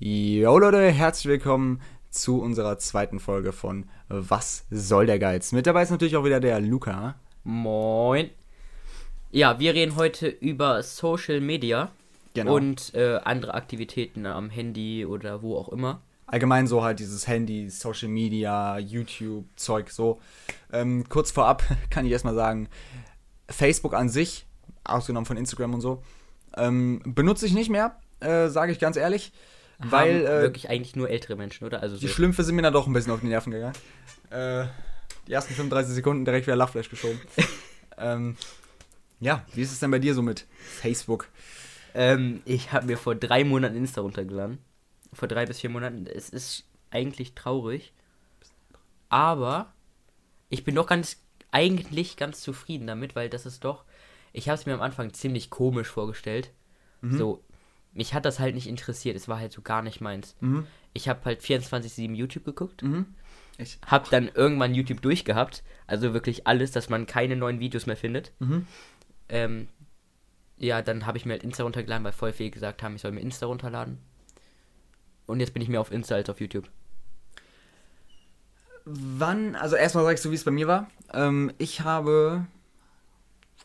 [0.00, 5.50] Jo Leute, herzlich willkommen zu unserer zweiten Folge von Was soll der Geiz?
[5.50, 7.16] Mit dabei ist natürlich auch wieder der Luca.
[7.42, 8.30] Moin.
[9.32, 11.90] Ja, wir reden heute über Social Media
[12.34, 12.54] Genau.
[12.54, 16.00] und äh, andere Aktivitäten am Handy oder wo auch immer.
[16.26, 20.20] Allgemein so halt dieses Handy, Social Media, YouTube, Zeug so.
[20.72, 22.68] Ähm, kurz vorab kann ich erstmal sagen,
[23.50, 24.46] Facebook an sich,
[24.84, 26.04] ausgenommen von Instagram und so,
[26.56, 29.32] ähm, benutze ich nicht mehr, äh, sage ich ganz ehrlich.
[29.78, 31.82] Weil äh, wirklich eigentlich nur ältere Menschen, oder?
[31.82, 32.00] Also so.
[32.00, 33.76] die Schlümpfe sind mir dann doch ein bisschen auf die Nerven gegangen.
[34.30, 34.66] Äh,
[35.26, 37.20] die ersten 35 Sekunden direkt wieder Lachflash geschoben.
[37.98, 38.36] ähm,
[39.20, 41.28] ja, wie ist es denn bei dir so mit Facebook?
[41.94, 44.58] ähm, ich habe mir vor drei Monaten Insta runtergeladen.
[45.12, 46.06] Vor drei bis vier Monaten.
[46.06, 47.92] Es ist eigentlich traurig.
[49.08, 49.72] Aber
[50.48, 53.84] ich bin doch ganz, eigentlich ganz zufrieden damit, weil das ist doch.
[54.32, 56.50] Ich habe es mir am Anfang ziemlich komisch vorgestellt.
[57.00, 57.44] So,
[57.98, 59.16] mich hat das halt nicht interessiert.
[59.16, 60.36] Es war halt so gar nicht meins.
[60.38, 60.68] Mhm.
[60.92, 62.84] Ich habe halt 24-7 YouTube geguckt.
[62.84, 63.06] Mhm.
[63.58, 65.64] Ich, Hab dann irgendwann YouTube durchgehabt.
[65.88, 68.30] Also wirklich alles, dass man keine neuen Videos mehr findet.
[68.38, 68.66] Mhm.
[69.28, 69.68] Ähm,
[70.58, 73.10] ja, dann habe ich mir halt Insta runtergeladen, weil voll viele gesagt haben, ich soll
[73.10, 73.98] mir Insta runterladen.
[75.26, 76.70] Und jetzt bin ich mehr auf Insta als auf YouTube.
[78.84, 80.88] Wann, also erstmal sagst du, wie es bei mir war.
[81.12, 82.46] Ähm, ich habe,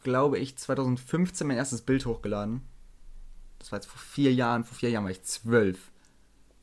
[0.02, 2.62] glaube ich, 2015 mein erstes Bild hochgeladen.
[3.64, 4.66] Das war jetzt vor vier Jahren.
[4.66, 5.90] Vor vier Jahren war ich zwölf.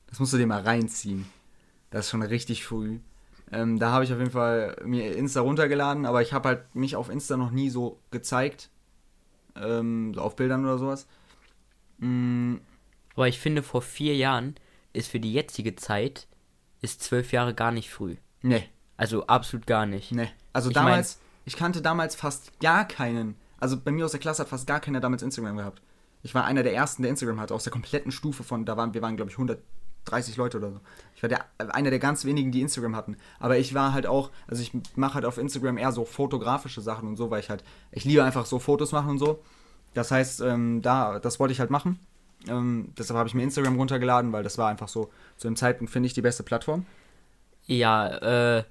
[0.07, 1.25] Das musst du dir mal reinziehen.
[1.89, 2.99] Das ist schon richtig früh.
[3.51, 6.97] Ähm, da habe ich auf jeden Fall mir Insta runtergeladen, aber ich habe halt mich
[6.97, 8.69] auf Insta noch nie so gezeigt.
[9.57, 11.07] Ähm, so auf Bildern oder sowas.
[11.99, 12.57] Mm,
[13.15, 14.57] Aber ich finde, vor vier Jahren
[14.93, 16.29] ist für die jetzige Zeit,
[16.83, 18.17] ist zwölf Jahre gar nicht früh.
[18.43, 20.13] nee, Also absolut gar nicht.
[20.13, 20.29] Nee.
[20.53, 23.37] Also Ich damals, ich kannte damals fast gar keinen.
[23.59, 25.81] Also bei mir aus der Klasse hat fast gar keiner damals Instagram gehabt.
[26.23, 28.95] Ich war einer der ersten, der Instagram hatte, aus der kompletten Stufe von, da waren,
[28.95, 30.81] wir waren, glaube ich, 130 Leute oder so.
[31.15, 33.17] Ich war der, einer der ganz wenigen, die Instagram hatten.
[33.39, 37.09] Aber ich war halt auch, also ich mache halt auf Instagram eher so fotografische Sachen
[37.09, 39.43] und so, weil ich halt, ich liebe einfach so Fotos machen und so.
[39.95, 41.99] Das heißt, ähm, da, das wollte ich halt machen.
[42.49, 45.93] Ähm, deshalb habe ich mir Instagram runtergeladen, weil das war einfach so, zu dem Zeitpunkt
[45.93, 46.87] finde ich die beste Plattform.
[47.67, 48.65] Ja, äh,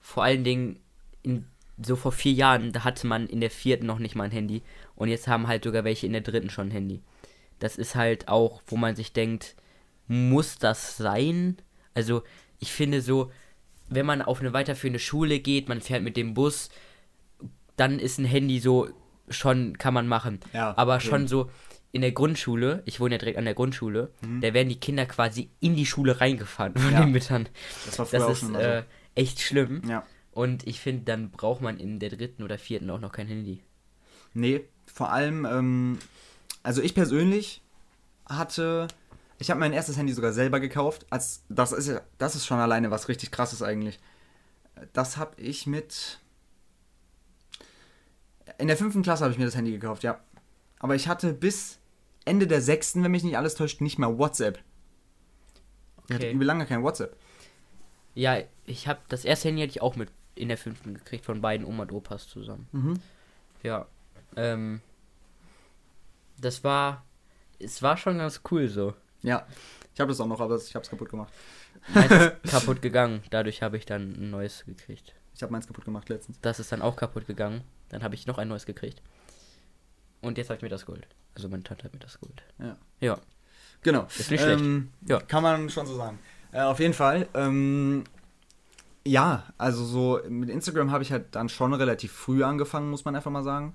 [0.00, 0.78] vor allen Dingen,
[1.22, 1.46] in,
[1.82, 4.62] so vor vier Jahren, da hatte man in der vierten noch nicht mal ein Handy.
[4.96, 7.02] Und jetzt haben halt sogar welche in der dritten schon ein Handy.
[7.58, 9.56] Das ist halt auch, wo man sich denkt,
[10.06, 11.56] muss das sein?
[11.94, 12.22] Also,
[12.58, 13.30] ich finde so,
[13.88, 16.70] wenn man auf eine weiterführende Schule geht, man fährt mit dem Bus,
[17.76, 18.88] dann ist ein Handy so,
[19.28, 20.40] schon kann man machen.
[20.52, 21.50] Ja, Aber schon so
[21.92, 25.50] in der Grundschule, ich wohne ja direkt an der Grundschule, da werden die Kinder quasi
[25.60, 26.92] in die Schule reingefahren von Mhm.
[26.92, 27.00] Ja.
[27.02, 27.48] den Müttern.
[27.86, 28.82] Das war früher Das auch ist schon äh,
[29.14, 29.82] echt schlimm.
[30.32, 33.62] Und ich finde, dann braucht man in der dritten oder vierten auch noch kein Handy.
[34.34, 35.98] Nee, vor allem, ähm,
[36.62, 37.62] also ich persönlich
[38.28, 38.88] hatte,
[39.38, 41.06] ich habe mein erstes Handy sogar selber gekauft.
[41.10, 43.98] Als, das, ist, ja- das ist schon alleine was richtig krasses eigentlich.
[44.92, 46.18] Das habe ich mit.
[48.58, 50.20] In der fünften Klasse habe ich mir das Handy gekauft, ja.
[50.78, 51.78] Aber ich hatte bis
[52.24, 54.58] Ende der sechsten, wenn mich nicht alles täuscht, nicht mal WhatsApp.
[56.08, 56.32] Ich hatte Okay.
[56.32, 57.16] übel lange kein WhatsApp.
[58.14, 61.40] Ja, ich habe das erste Handy hatte ich auch mit in der fünften gekriegt von
[61.40, 62.68] beiden Oma und Opas zusammen.
[62.72, 63.00] Mhm.
[63.62, 63.86] Ja.
[64.36, 64.80] Ähm,
[66.38, 67.04] das war,
[67.58, 68.94] es war schon ganz cool so.
[69.22, 69.46] Ja.
[69.94, 71.32] Ich habe das auch noch, aber ich habe es kaputt gemacht.
[71.94, 73.22] Meins ist kaputt gegangen.
[73.30, 75.14] Dadurch habe ich dann ein neues gekriegt.
[75.34, 76.38] Ich habe meins kaputt gemacht letztens.
[76.42, 77.62] Das ist dann auch kaputt gegangen.
[77.88, 79.02] Dann habe ich noch ein neues gekriegt.
[80.20, 81.06] Und jetzt habe ich mir das geholt.
[81.34, 82.42] Also meine Tante hat mir das geholt.
[82.58, 82.76] Ja.
[83.00, 83.18] Ja.
[83.82, 84.04] Genau.
[84.18, 84.60] Ist nicht schlecht.
[84.62, 85.20] Ähm, Ja.
[85.20, 86.18] Kann man schon so sagen.
[86.52, 87.28] Äh, auf jeden Fall.
[87.34, 88.04] Ähm,
[89.06, 93.14] ja, also so mit Instagram habe ich halt dann schon relativ früh angefangen, muss man
[93.14, 93.74] einfach mal sagen.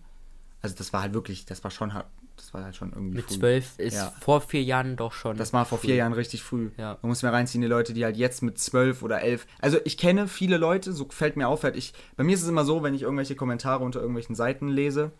[0.62, 2.06] Also das war halt wirklich, das war schon, halt-
[2.36, 3.36] das war halt schon irgendwie Mit früh.
[3.36, 4.14] zwölf ist Ja.
[4.20, 5.38] vor vier Jahren doch schon.
[5.38, 5.88] Das war vor früh.
[5.88, 6.72] vier Jahren richtig früh.
[6.78, 6.98] Ja.
[7.02, 9.46] Man muss mir reinziehen, die Leute, die halt jetzt mit zwölf oder elf.
[9.60, 11.94] Also ich kenne viele Leute, so fällt mir auf, halt ich.
[12.18, 15.12] Bei mir ist es immer so, wenn ich irgendwelche Kommentare unter irgendwelchen Seiten lese,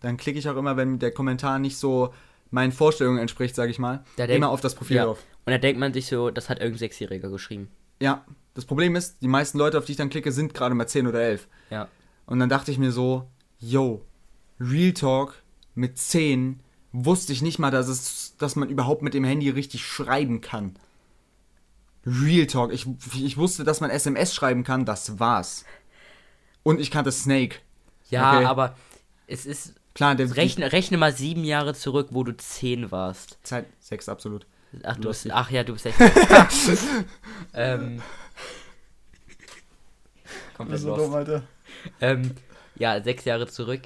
[0.00, 2.12] dann klicke ich auch immer, wenn der Kommentar nicht so
[2.50, 5.04] meinen Vorstellungen entspricht, sage ich mal, Da immer auf das Profil Ja.
[5.06, 5.22] drauf.
[5.46, 7.68] Und da denkt man sich so, das hat irgendein Sechsjähriger geschrieben.
[8.00, 8.24] Ja,
[8.54, 11.06] das Problem ist, die meisten Leute, auf die ich dann klicke, sind gerade mal 10
[11.06, 11.48] oder 11.
[11.70, 11.88] Ja.
[12.26, 14.04] Und dann dachte ich mir so, yo,
[14.60, 15.42] Real Talk
[15.74, 16.60] mit 10
[16.92, 20.76] wusste ich nicht mal, dass, es, dass man überhaupt mit dem Handy richtig schreiben kann.
[22.06, 25.64] Real Talk, ich, ich wusste, dass man SMS schreiben kann, das war's.
[26.62, 27.56] Und ich kannte Snake.
[28.10, 28.44] Ja, Okay.
[28.46, 28.76] aber
[29.26, 29.74] es ist.
[29.94, 33.38] Klar, der Rechne, rechne mal sieben Jahre zurück, wo du zehn warst.
[33.42, 34.46] Zeit 6 absolut.
[34.82, 35.98] Ach, du bist, ach ja, du bist echt.
[37.54, 38.02] ähm,
[40.56, 41.14] komplett lost.
[41.14, 41.42] Alter.
[42.00, 42.32] Ähm,
[42.76, 43.82] ja, sechs Jahre zurück.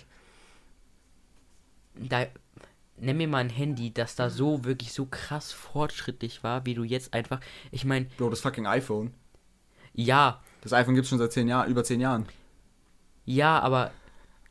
[1.98, 2.26] Da,
[2.96, 6.84] nenn mir mal ein Handy, das da so wirklich so krass fortschrittlich war, wie du
[6.84, 7.40] jetzt einfach.
[7.70, 9.12] Ich meine, Bro, das fucking iPhone.
[9.94, 12.26] ja, Das iPhone gibt's schon seit zehn Jahren, über zehn Jahren.
[13.24, 13.90] ja, aber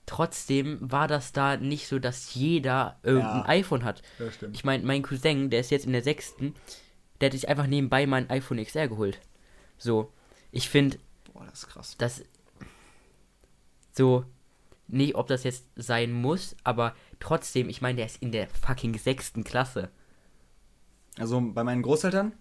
[0.06, 3.46] trotzdem war das da nicht so, dass jeder irgendein Ja.
[3.50, 4.02] iPhone hat.
[4.20, 4.56] Ja, stimmt.
[4.56, 6.56] Ich meine, mein Cousin, der ist jetzt in der sechsten,
[7.20, 9.20] der hat sich einfach nebenbei mal ein iPhone XR geholt.
[9.78, 10.12] So,
[10.52, 10.98] ich finde,
[11.34, 11.96] Boah, das ist krass.
[11.98, 12.24] dass
[13.92, 14.24] so
[14.88, 18.98] nicht, ob das jetzt sein muss, aber trotzdem, ich meine, der ist in der fucking
[18.98, 19.90] sechsten Klasse.
[21.18, 22.34] Also bei meinen Großeltern,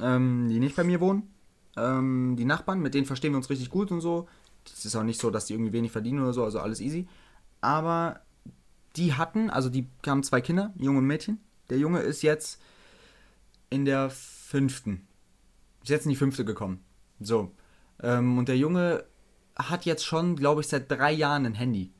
[0.00, 1.34] ähm, die nicht bei mir wohnen,
[1.76, 4.28] ähm, die Nachbarn, mit denen verstehen wir uns richtig gut und so.
[4.64, 7.06] Das ist auch nicht so, dass die irgendwie wenig verdienen oder so, also alles easy.
[7.60, 8.20] Aber
[8.96, 11.40] die hatten, also die haben zwei Kinder, Junge und Mädchen.
[11.70, 12.60] Der Junge ist jetzt
[13.70, 15.06] in der fünften.
[15.82, 16.84] Ist jetzt in die fünfte gekommen.
[17.20, 17.52] So.
[18.02, 19.04] Ähm, und der Junge
[19.56, 21.92] hat jetzt schon, glaube ich, seit drei Jahren ein Handy.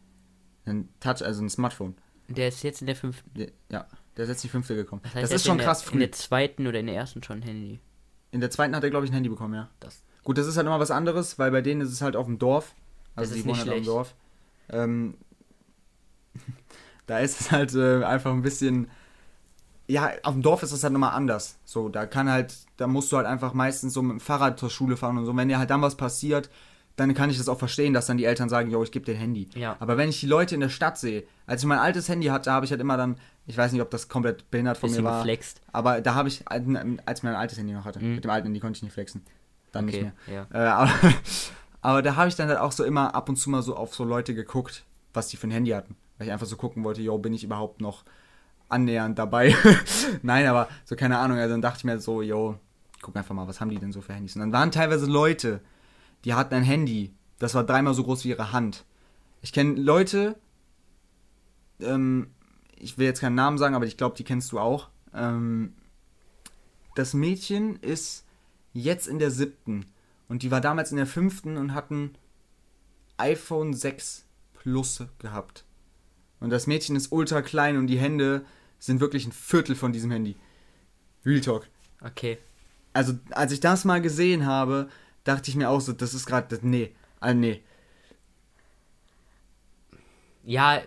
[0.67, 1.95] Ein Touch, also ein Smartphone.
[2.29, 3.31] Der ist jetzt in der fünften.
[3.71, 3.87] Ja,
[4.17, 5.03] der ist jetzt in die fünfte gekommen.
[5.03, 5.99] Das, Das, heißt, er ist schon in der, krass In früh.
[5.99, 7.81] der zweiten oder in der ersten schon ein Handy.
[8.31, 9.69] In der zweiten hat er, glaube ich, ein Handy bekommen, ja.
[9.81, 12.27] Das, Gut, das ist halt immer was anderes, weil bei denen ist es halt auf
[12.27, 12.75] dem Dorf.
[13.15, 13.85] Also Das die wohnen halt auf dem.
[13.85, 14.15] Dorf.
[14.71, 15.19] Ähm,
[17.07, 18.89] da ist es halt äh, einfach ein bisschen.
[19.87, 21.59] Ja, auf dem Dorf ist es halt nochmal anders.
[21.67, 24.71] So, da kann halt, da musst du halt einfach meistens so mit dem Fahrrad zur
[24.71, 25.37] Schule fahren und so.
[25.37, 26.49] Wenn dir halt dann was passiert,
[26.97, 29.13] dann kann ich das auch verstehen, dass dann die Eltern sagen, yo, ich gebe dir
[29.15, 29.49] ein Handy.
[29.55, 29.77] Ja.
[29.81, 32.53] Aber wenn ich die Leute in der Stadt sehe, als ich mein altes Handy hatte,
[32.53, 35.11] habe ich halt immer dann, ich weiß nicht, ob das komplett behindert von bisschen mir
[35.11, 35.19] war.
[35.19, 35.61] geflext.
[35.73, 38.15] Aber da habe ich, als ich mein altes Handy noch hatte, Mhm.
[38.15, 39.23] mit dem alten Handy konnte ich nicht flexen.
[39.73, 40.47] Dann Okay, nicht mehr.
[40.53, 40.61] ja.
[40.65, 40.91] Äh, aber,
[41.83, 43.93] aber da habe ich dann halt auch so immer ab und zu mal so auf
[43.95, 45.97] so Leute geguckt, was die für ein Handy hatten.
[46.19, 48.05] Weil ich einfach so gucken wollte, yo, bin ich überhaupt noch
[48.69, 49.55] annähernd dabei?
[50.23, 51.39] Nein, aber so keine Ahnung.
[51.39, 52.57] Also dann dachte ich mir so, yo,
[53.03, 54.37] guck einfach mal, was haben die denn so für Handys?
[54.37, 55.61] Und dann waren teilweise Leute,
[56.25, 58.85] die hatten ein Handy, das war dreimal so groß wie ihre Hand.
[59.43, 60.37] Ich kenne Leute,
[61.81, 62.29] ähm,
[62.77, 64.89] ich will jetzt keinen Namen sagen, aber ich glaube, die kennst du auch.
[65.13, 65.75] Ähm,
[66.95, 68.25] das Mädchen ist
[68.73, 69.87] jetzt in der siebten
[70.29, 72.13] und die war damals in der fünften und hatten
[73.17, 74.25] iPhone 6
[74.55, 75.65] Plus gehabt.
[76.41, 78.45] Und das Mädchen ist ultra klein und die Hände
[78.79, 80.37] sind wirklich ein Viertel von diesem Handy.
[81.25, 81.69] Real Talk.
[82.01, 82.39] Okay.
[82.93, 84.89] Also, als ich das mal gesehen habe,
[85.25, 87.63] dachte ich mir auch so, das ist gerade, nee, ah, nee.
[90.45, 90.83] Ja,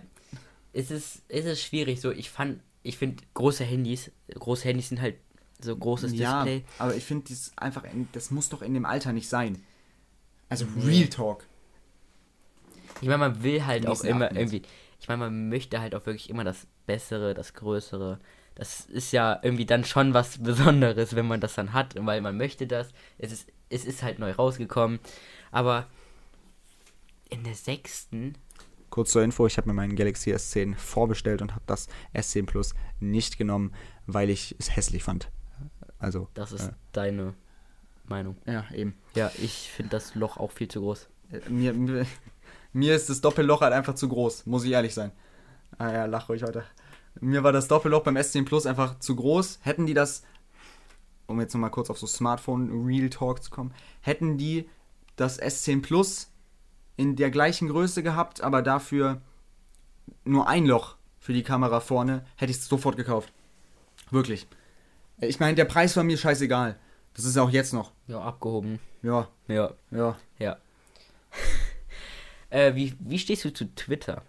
[0.73, 1.99] es ist, es ist schwierig.
[1.99, 5.15] So, ich fand, ich finde große Handys, große Handys sind halt
[5.59, 6.63] so großes Ja, Display.
[6.77, 9.63] aber ich finde, das einfach, in, das muss doch in dem Alter nicht sein.
[10.49, 10.65] Also.
[10.83, 11.45] Real Talk.
[13.01, 14.61] Ich meine, man will halt auch immer achten irgendwie.
[14.99, 18.19] Ich meine, man möchte halt auch wirklich immer das Bessere, das Größere.
[18.55, 22.37] Das ist ja irgendwie dann schon was Besonderes, wenn man das dann hat, weil man
[22.37, 22.89] möchte das.
[23.17, 24.99] Es ist, es ist halt neu rausgekommen.
[25.51, 25.87] Aber
[27.29, 28.35] in der sechsten,
[28.89, 32.73] Kurz zur Info, ich habe mir meinen Galaxy S10 vorbestellt und habe das S10 Plus
[33.01, 33.73] nicht genommen,
[34.05, 35.29] weil ich es hässlich fand.
[35.99, 37.33] Also, das ist äh, deine
[38.05, 38.37] Meinung.
[38.45, 38.95] ja, eben.
[39.13, 41.09] Ja, ich finde das Loch auch viel zu groß.
[41.31, 42.05] Äh, Mir, mir,
[42.71, 45.11] mir ist das Doppelloch halt einfach zu groß, muss ich ehrlich sein.
[45.77, 46.63] Ah ja, lach ruhig heute.
[47.19, 49.59] Mir war das Doppelloch beim S10 Plus einfach zu groß.
[49.63, 50.23] Hätten die das,
[51.27, 54.69] um jetzt nochmal kurz auf so Smartphone Real Talk zu kommen, hätten die
[55.15, 56.31] das S10 Plus
[56.95, 59.21] in der gleichen Größe gehabt, aber dafür
[60.23, 63.31] nur ein Loch für die Kamera vorne, hätte ich es sofort gekauft.
[64.09, 64.47] Wirklich.
[65.19, 66.77] Ich meine, der Preis war mir scheißegal.
[67.13, 67.91] Das ist auch jetzt noch.
[68.07, 68.79] Ja, abgehoben.
[69.01, 70.17] Ja, Ja, ja.
[70.37, 70.57] ja.
[72.49, 74.23] äh, wie, wie stehst du zu Twitter?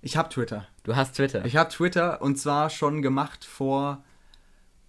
[0.00, 0.66] Ich habe Twitter.
[0.82, 1.44] Du hast Twitter.
[1.44, 4.02] Ich habe Twitter und zwar schon gemacht vor,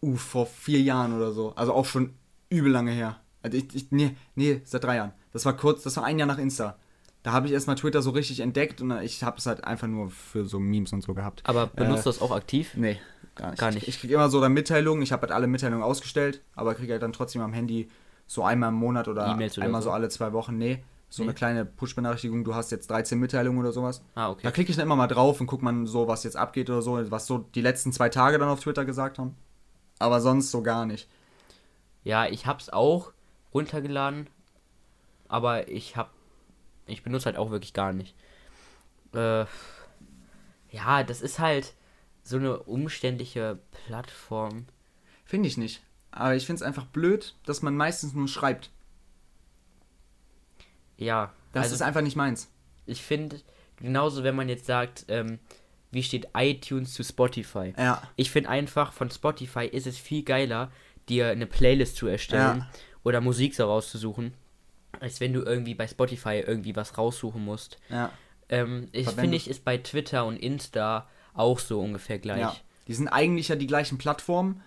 [0.06, 1.54] uh, vor vier Jahren oder so.
[1.56, 2.14] Also auch schon
[2.50, 3.20] übel lange her.
[3.42, 5.14] Also ich, ich, nee, nee, seit drei Jahren.
[5.34, 6.78] Das war kurz, das war ein Jahr nach Insta.
[7.24, 10.10] Da habe ich erstmal Twitter so richtig entdeckt und ich habe es halt einfach nur
[10.12, 11.42] für so Memes und so gehabt.
[11.46, 12.72] Aber benutzt Äh, du das auch aktiv?
[12.76, 13.00] Nee,
[13.36, 13.60] gar nicht.
[13.60, 13.84] Gar nicht.
[13.84, 15.02] Ich, ich kriege immer so dann Mitteilungen.
[15.02, 17.90] Ich habe halt alle Mitteilungen ausgestellt, aber kriege halt dann trotzdem am Handy
[18.28, 19.90] so einmal im Monat oder E-Mails oder einmal so?
[19.90, 20.58] so alle zwei Wochen.
[20.58, 21.30] Nee, so Nee.
[21.30, 22.44] eine kleine Push-Benachrichtigung.
[22.44, 24.04] Du hast jetzt 13 Mitteilungen oder sowas.
[24.16, 24.42] Ah, okay.
[24.44, 26.82] Da klicke ich dann immer mal drauf und guck man so, was jetzt abgeht oder
[26.84, 29.36] so, was so die letzten zwei Tage dann auf Twitter gesagt haben.
[30.00, 31.08] Aber sonst so gar nicht.
[32.04, 33.12] Ja, ich hab's auch
[33.54, 34.30] runtergeladen,
[35.28, 36.12] aber ich hab,
[36.86, 38.16] ich benutze halt auch wirklich gar nicht.
[39.14, 39.46] Äh,
[40.72, 41.74] ja, das ist halt
[42.24, 44.66] so eine umständliche Plattform.
[45.24, 45.82] Finde ich nicht.
[46.12, 48.70] Aber ich finde es einfach blöd, dass man meistens nur schreibt.
[50.98, 52.50] Ja, Das also ist einfach nicht meins.
[52.86, 53.42] ich finde,
[53.78, 55.40] genauso wenn man jetzt sagt, ähm,
[55.96, 57.74] wie steht iTunes zu Spotify?
[57.78, 58.04] Ja.
[58.16, 60.72] Ich finde einfach, von Spotify ist es viel geiler,
[61.10, 62.68] dir eine Playlist zu erstellen Ja.
[63.04, 64.34] oder Musik so rauszusuchen,
[65.00, 67.78] als wenn du irgendwie bei Spotify irgendwie was raussuchen musst.
[67.90, 68.12] Ja.
[68.50, 72.40] Ähm, ich finde, ich ist bei Twitter und Insta auch so ungefähr gleich.
[72.42, 72.56] Ja.
[72.88, 74.62] Die sind eigentlich ja die gleichen Plattformen.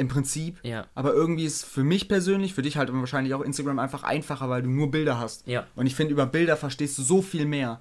[0.00, 0.60] Im Prinzip.
[0.62, 0.86] Ja.
[0.94, 4.62] Aber irgendwie ist für mich persönlich, für dich halt wahrscheinlich auch Instagram einfach einfacher, weil
[4.62, 5.44] du nur Bilder hast.
[5.48, 5.66] Ja.
[5.74, 7.80] Und ich finde, über Bilder verstehst du so viel mehr.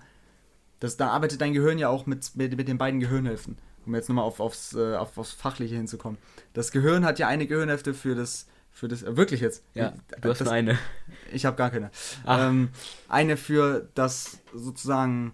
[0.79, 3.57] Das, da arbeitet dein Gehirn ja auch mit, mit, mit den beiden Gehirnhälften.
[3.85, 6.17] Um jetzt nochmal auf, aufs, äh, auf, aufs Fachliche hinzukommen.
[6.53, 9.63] Das Gehirn hat ja eine Gehirnhälfte für das, für das, äh, wirklich jetzt.
[9.73, 10.77] Ja, du hast das, eine.
[11.31, 11.89] Ich habe gar keine.
[12.25, 12.49] Ach.
[12.49, 12.69] Ähm,
[13.07, 15.33] eine für das sozusagen,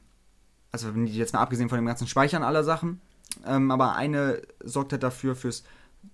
[0.71, 3.01] also jetzt mal abgesehen von dem ganzen Speichern aller Sachen,
[3.45, 5.63] ähm, aber eine sorgt halt dafür fürs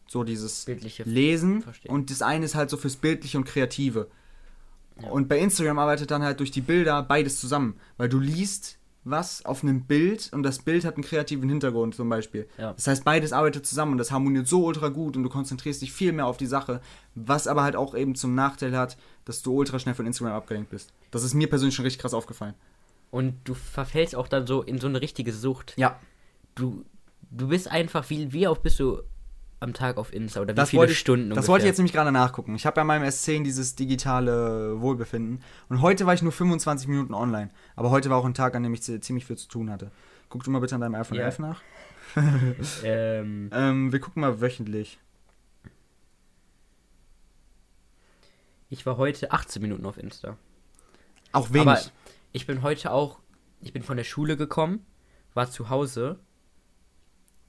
[0.07, 1.91] so dieses Bildliche Lesen Verstehen.
[1.91, 4.07] und das eine ist halt so fürs Bildliche und Kreative.
[5.09, 9.45] Und bei Instagram arbeitet dann halt durch die Bilder beides zusammen, weil du liest was
[9.45, 12.47] auf einem Bild und das Bild hat einen kreativen Hintergrund zum Beispiel.
[12.57, 12.73] Ja.
[12.73, 15.91] Das heißt, beides arbeitet zusammen und das harmoniert so ultra gut und du konzentrierst dich
[15.93, 16.81] viel mehr auf die Sache,
[17.15, 20.69] was aber halt auch eben zum Nachteil hat, dass du ultra schnell von Instagram abgelenkt
[20.69, 20.93] bist.
[21.11, 22.53] Das ist mir persönlich schon richtig krass aufgefallen.
[23.11, 25.73] Und du verfällst auch dann so in so eine richtige Sucht.
[25.77, 25.99] Ja,
[26.59, 26.83] Du,
[27.31, 29.01] du bist einfach, wie, wie oft bist du
[29.61, 31.77] am Tag auf Insta oder wie das viele wollte ich, Stunden Das wollte ich jetzt
[31.79, 32.55] nämlich gerade nachgucken.
[32.55, 36.87] Ich habe ja in meinem S10 dieses digitale Wohlbefinden und heute war ich nur 25
[36.87, 37.49] Minuten online.
[37.75, 39.91] Aber heute war auch ein Tag, an dem ich zi- ziemlich viel zu tun hatte.
[40.29, 41.25] Guck du mal bitte an deinem iPhone Ja.
[41.25, 41.61] 11 nach.
[42.83, 44.97] Ähm, Ähm, wir gucken mal wöchentlich.
[48.69, 50.37] ich war heute 18 Minuten auf Insta.
[51.31, 51.67] Auch wenig.
[51.67, 51.79] Aber
[52.31, 53.19] ich bin heute auch,
[53.61, 54.85] ich bin von der Schule gekommen,
[55.33, 56.19] war zu Hause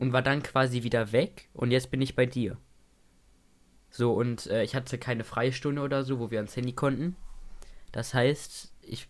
[0.00, 2.56] und war dann quasi wieder weg und jetzt bin ich bei dir.
[3.90, 7.14] So, und äh, ich hatte keine Freistunde oder so, wo wir ans Handy konnten.
[7.92, 9.08] Das heißt, ich.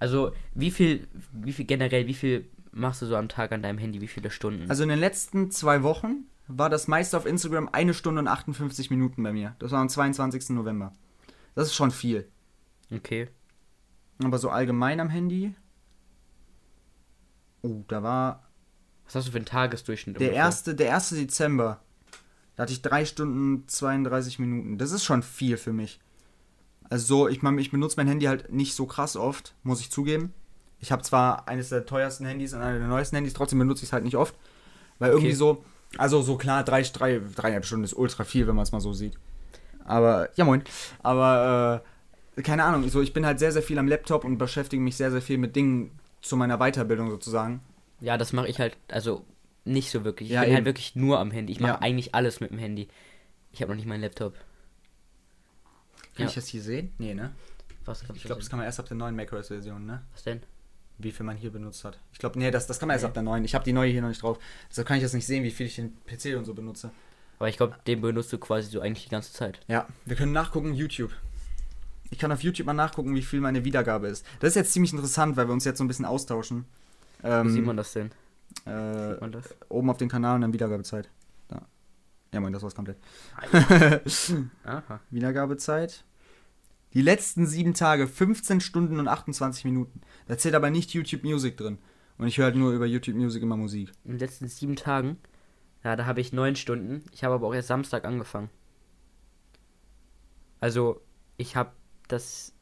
[0.00, 3.78] Also, wie viel, wie viel generell, wie viel machst du so am Tag an deinem
[3.78, 4.00] Handy?
[4.00, 4.70] Wie viele Stunden?
[4.70, 8.90] Also in den letzten zwei Wochen war das meiste auf Instagram eine Stunde und 58
[8.90, 9.56] Minuten bei mir.
[9.58, 10.50] Das war am 22.
[10.50, 10.92] November.
[11.54, 12.28] Das ist schon viel.
[12.94, 13.28] okay.
[14.22, 15.54] Aber so allgemein am Handy.
[17.62, 18.47] Oh, da war
[19.08, 20.16] Was hast du für einen Tagesdurchschnitt?
[20.16, 20.44] der ungefähr?
[20.44, 21.10] erste, der 1.
[21.10, 21.80] Dezember.
[22.56, 24.78] Da hatte ich 3 Stunden 32 Minuten.
[24.78, 26.00] Das ist schon viel für mich.
[26.90, 29.90] Also so, ich meine, ich benutze mein Handy halt nicht so krass oft, muss ich
[29.90, 30.32] zugeben.
[30.80, 33.88] Ich habe zwar eines der teuersten Handys und einer der neuesten Handys, trotzdem benutze ich
[33.88, 34.34] es halt nicht oft.
[34.98, 35.36] Weil irgendwie Okay.
[35.36, 35.64] so,
[35.96, 38.92] also so klar, drei, drei, dreieinhalb Stunden ist ultra viel, wenn man es mal so
[38.92, 39.14] sieht.
[39.84, 40.62] Aber, ja moin.
[41.02, 41.82] Aber,
[42.36, 44.96] äh, keine Ahnung, so, ich bin halt sehr, sehr viel am Laptop und beschäftige mich
[44.96, 45.90] sehr, sehr viel mit Dingen
[46.22, 47.60] zu meiner Weiterbildung sozusagen.
[48.00, 49.24] Ja, das mache ich halt, also
[49.64, 50.28] nicht so wirklich.
[50.30, 50.56] Ich Ja, bin eben.
[50.56, 51.52] halt wirklich nur am Handy.
[51.52, 51.78] Ich mache Ja.
[51.80, 52.88] eigentlich alles mit dem Handy.
[53.52, 54.34] Ich habe noch nicht meinen Laptop.
[56.14, 56.26] Kann Ja.
[56.26, 56.92] ich das hier sehen?
[56.98, 57.32] Nee, ne?
[57.84, 60.02] Was, Ich glaube, das kann man erst ab der neuen macOS-Version, ne?
[60.12, 60.42] Was denn?
[60.98, 61.98] Wie viel man hier benutzt hat.
[62.12, 63.08] Ich glaube, nee, das, das kann man erst Nee.
[63.08, 63.44] ab der neuen.
[63.44, 64.38] Ich habe die neue hier noch nicht drauf.
[64.68, 66.90] Deshalb kann ich jetzt nicht sehen, wie viel ich den PC und so benutze.
[67.38, 69.60] Aber ich glaube, den benutzt du quasi so eigentlich die ganze Zeit.
[69.68, 71.12] Ja, wir können nachgucken, YouTube.
[72.10, 74.26] Ich kann auf YouTube mal nachgucken, wie viel meine Wiedergabe ist.
[74.40, 76.64] Das ist jetzt ziemlich interessant, weil wir uns jetzt so ein bisschen austauschen.
[77.22, 78.10] Wo Ähm, sieht man das denn?
[78.64, 79.54] äh, Sieht man das?
[79.68, 81.08] oben auf dem Kanal und dann Wiedergabezeit.
[81.48, 81.66] Da.
[82.32, 82.98] Ja, moin, das war's komplett.
[84.64, 85.00] Aha.
[85.10, 86.04] Wiedergabezeit.
[86.94, 90.00] Die letzten sieben Tage, 15 Stunden und 28 Minuten.
[90.26, 91.78] Da zählt aber nicht YouTube Music drin.
[92.16, 93.92] Und ich höre halt nur über YouTube Music immer Musik.
[94.04, 95.18] In den letzten sieben Tagen,
[95.84, 97.04] ja, da habe ich neun Stunden.
[97.12, 98.50] Ich habe aber auch erst Samstag angefangen.
[100.60, 101.00] Also,
[101.36, 101.70] ich habe
[102.08, 102.52] das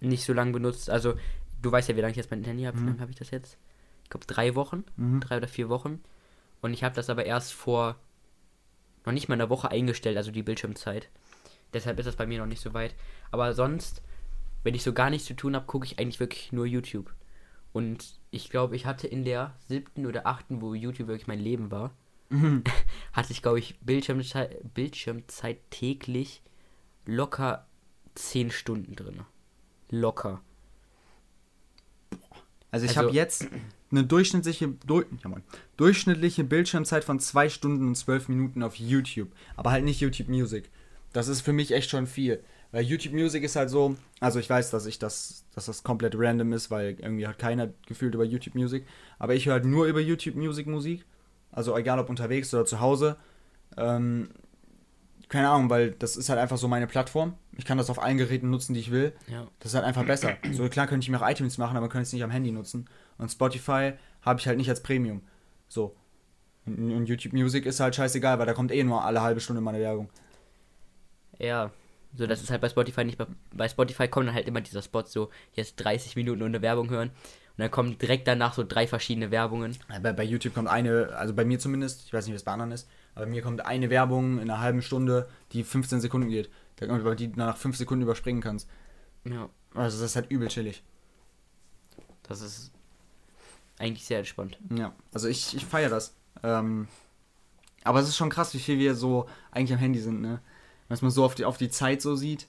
[0.00, 0.90] nicht so lange benutzt.
[0.90, 1.14] Also,
[1.62, 2.76] du weißt ja, wie lange ich jetzt mein Handy habe.
[2.78, 2.88] Wie Mhm.
[2.88, 3.58] lange habe ich das jetzt?
[4.04, 4.84] Ich glaube, drei Wochen.
[4.96, 5.20] Mhm.
[5.20, 6.00] Drei oder vier Wochen.
[6.60, 7.96] Und ich habe das aber erst vor
[9.06, 11.08] noch nicht mal einer Woche eingestellt, also die Bildschirmzeit.
[11.72, 12.94] Deshalb ist das bei mir noch nicht so weit.
[13.30, 14.02] Aber sonst,
[14.64, 17.14] wenn ich so gar nichts zu tun habe, gucke ich eigentlich wirklich nur YouTube.
[17.72, 21.70] Und ich glaube, ich hatte in der siebten oder achten, wo YouTube wirklich mein Leben
[21.70, 21.92] war,
[22.30, 22.62] Mhm.
[23.14, 26.42] hatte ich, glaube ich, Bildschirmzeit, Bildschirmzeit täglich
[27.06, 27.66] locker
[28.14, 29.20] 10 Stunden drin.
[29.90, 30.42] Locker.
[32.70, 33.46] Also ich Also- habe jetzt
[33.90, 35.42] eine durchschnittliche, du, ja, moin,
[35.76, 39.30] durchschnittliche Bildschirmzeit von 2 Stunden und 12 Minuten auf YouTube.
[39.56, 40.70] Aber halt nicht YouTube Music.
[41.12, 42.42] Das ist für mich echt schon viel.
[42.70, 46.14] Weil YouTube Music ist halt so, also ich weiß, dass ich das, dass das komplett
[46.16, 48.84] random ist, weil irgendwie hat keiner gefühlt über YouTube Music.
[49.18, 51.06] Aber ich höre halt nur über YouTube Music Musik.
[51.50, 53.16] Also egal ob unterwegs oder zu Hause.
[53.78, 54.28] Ähm,
[55.28, 57.34] keine Ahnung, weil das ist halt einfach so meine Plattform.
[57.56, 59.12] Ich kann das auf allen Geräten nutzen, die ich will.
[59.30, 59.46] Ja.
[59.60, 60.36] Das ist halt einfach besser.
[60.52, 62.88] So klar könnte ich mir auch iTunes machen, aber könnte es nicht am Handy nutzen.
[63.18, 63.92] Und Spotify
[64.22, 65.22] habe ich halt nicht als Premium.
[65.68, 65.94] So.
[66.66, 69.60] Und, und YouTube Music ist halt scheißegal, weil da kommt eh nur alle halbe Stunde
[69.60, 70.08] mal eine Werbung.
[71.38, 71.70] Ja,
[72.14, 73.18] so das ist halt bei Spotify nicht.
[73.18, 76.90] Bei, bei Spotify kommt dann halt immer dieser Spot so, jetzt 30 Minuten ohne Werbung
[76.90, 77.08] hören.
[77.10, 79.76] Und dann kommen direkt danach so drei verschiedene Werbungen.
[80.02, 82.52] Bei, bei YouTube kommt eine, also bei mir zumindest, ich weiß nicht, wie es bei
[82.52, 86.28] anderen ist, aber bei mir kommt eine Werbung in einer halben Stunde, die 15 Sekunden
[86.28, 86.50] geht.
[86.78, 88.68] Die du nach 5 Sekunden überspringen kannst.
[89.24, 90.84] Ja, Also das ist halt übel chillig.
[92.22, 92.70] das ist
[93.78, 94.60] eigentlich sehr entspannt.
[94.72, 96.14] Ja, also ich, ich feiere das.
[96.44, 96.86] Ähm,
[97.82, 100.40] aber es ist schon krass, wie viel wir so eigentlich am Handy sind, ne?
[100.86, 102.46] Wenn man so auf die, auf die Zeit so sieht.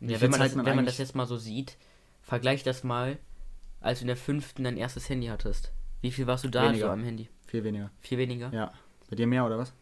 [0.00, 1.76] Ja, wenn man, das, man wenn man das jetzt mal so sieht,
[2.22, 3.18] vergleich das mal,
[3.80, 5.72] als du in der fünften dein erstes Handy hattest.
[6.00, 6.86] Wie viel warst du da Weniger.
[6.86, 7.28] so am Handy?
[7.48, 7.90] Viel weniger.
[8.00, 8.52] Viel weniger?
[8.52, 8.72] Ja.
[9.08, 9.72] Bei dir mehr oder was?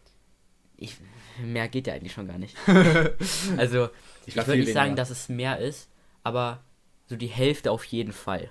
[0.77, 0.97] Ich,
[1.43, 2.55] mehr geht ja eigentlich schon gar nicht.
[3.57, 3.89] also,
[4.25, 5.89] Ich ich, würde nicht sagen, dass es mehr ist,
[6.23, 6.63] aber
[7.07, 8.49] so die Hälfte auf jeden Fall.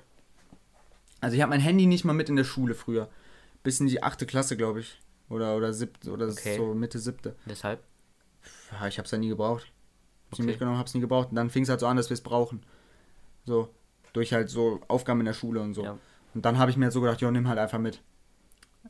[1.20, 3.08] Also ich habe mein Handy nicht mal mit in der Schule früher.
[3.62, 5.00] Bis in die achte Klasse, glaube ich.
[5.28, 6.56] Oder, oder siebte, oder Okay.
[6.56, 7.34] so Mitte siebte.
[7.46, 7.82] Deshalb.
[8.72, 9.72] Ja, ich habe es ja nie gebraucht.
[10.32, 10.50] Sie Okay.
[10.50, 11.30] mitgenommen, habe es nie gebraucht.
[11.30, 12.62] Und dann fing es halt so an, dass wir es brauchen.
[13.44, 13.68] So.
[14.12, 15.84] Durch halt so Aufgaben in der Schule und so.
[15.84, 15.98] Ja.
[16.34, 18.00] Und dann habe ich mir halt so gedacht, ja, nimm halt einfach mit.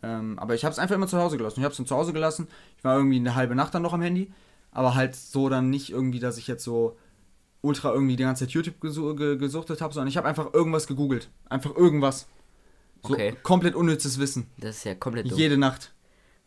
[0.03, 1.61] Ähm, aber ich habe es einfach immer zu Hause gelassen.
[1.61, 2.49] Ich habe es dann zu Hause gelassen.
[2.79, 4.33] Ich war irgendwie eine halbe Nacht dann noch am Handy.
[4.73, 6.97] Aber halt so dann nicht irgendwie, dass ich jetzt so
[7.63, 10.87] ultra irgendwie die ganze Zeit YouTube gesu ge gesuchtet habe, sondern ich habe einfach irgendwas
[10.87, 11.31] gegoogelt.
[11.49, 12.27] Einfach irgendwas.
[13.03, 13.35] So Okay.
[13.43, 14.47] komplett unnützes Wissen.
[14.59, 15.39] Das ist ja komplett dumm.
[15.39, 15.93] Jede Nacht.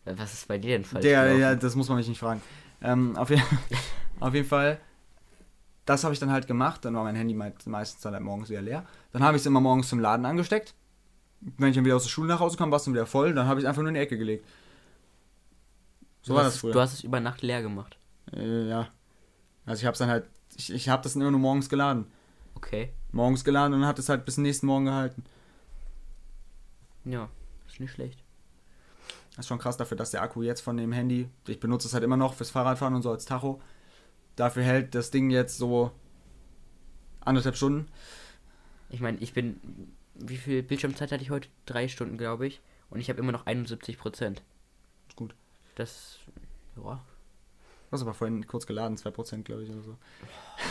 [0.06, 1.03] Was ist bei dir denn falsch?
[1.03, 2.41] Der, ja, das muss man mich nicht fragen.
[2.82, 3.39] Ähm, auf, je
[4.20, 4.79] auf jeden Fall,
[5.86, 6.86] das habe ich dann halt gemacht.
[6.86, 8.86] Dann war mein Handy mei- meistens dann halt morgens wieder leer.
[9.12, 10.74] Dann habe ich es immer morgens zum Laden angesteckt.
[11.41, 13.34] Wenn ich dann wieder aus der Schule nach Hause kam, war es dann wieder voll.
[13.34, 14.46] Dann habe ich es einfach nur in die Ecke gelegt.
[16.22, 16.74] So du war hast, das früher.
[16.74, 17.98] Du hast es über Nacht leer gemacht.
[18.34, 18.89] Äh, ja.
[19.65, 20.25] Also ich habe es dann halt,
[20.58, 22.08] ich, ich habe das dann immer nur morgens geladen.
[22.55, 22.91] Okay.
[23.12, 25.24] Morgens geladen und dann hat es halt bis zum nächsten Morgen gehalten.
[27.05, 27.29] Ja,
[27.67, 28.24] ist nicht schlecht.
[29.31, 31.93] Das ist schon krass dafür, dass der Akku jetzt von dem Handy, ich benutze es
[31.93, 33.62] halt immer noch fürs Fahrradfahren und so als Tacho.
[34.36, 35.91] Dafür hält das Ding jetzt so
[37.22, 37.88] anderthalb Stunden.
[38.89, 39.60] Ich meine, ich bin.
[40.19, 41.49] Wie viel Bildschirmzeit hatte ich heute?
[41.65, 42.61] Drei Stunden, glaube ich.
[42.89, 44.41] Und ich habe immer noch 71 Prozent.
[45.07, 45.35] Ist gut.
[45.75, 46.19] Das.
[46.75, 47.01] Ja.
[47.89, 49.97] Du hast aber vorhin kurz geladen, 2% glaube ich oder so.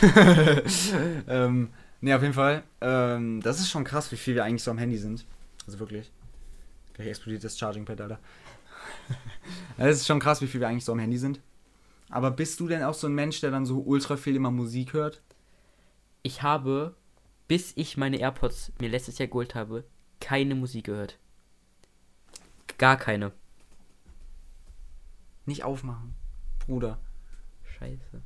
[1.27, 2.63] ähm, ne, auf jeden Fall.
[2.79, 5.25] Ähm, das ist schon krass, wie viel wir eigentlich so am Handy sind.
[5.65, 6.11] Also wirklich.
[6.93, 8.19] Gleich explodiert das Charging Pad, Alter.
[9.77, 11.39] Es ist schon krass, wie viel wir eigentlich so am Handy sind.
[12.09, 14.93] Aber bist du denn auch so ein Mensch, der dann so ultra viel immer Musik
[14.93, 15.21] hört?
[16.23, 16.95] Ich habe,
[17.49, 19.83] bis ich meine AirPods mir letztes Jahr geholt habe,
[20.21, 21.17] keine Musik gehört.
[22.77, 23.33] Gar keine.
[25.45, 26.13] Nicht aufmachen.
[26.59, 26.99] Bruder.
[27.63, 28.21] Scheiße.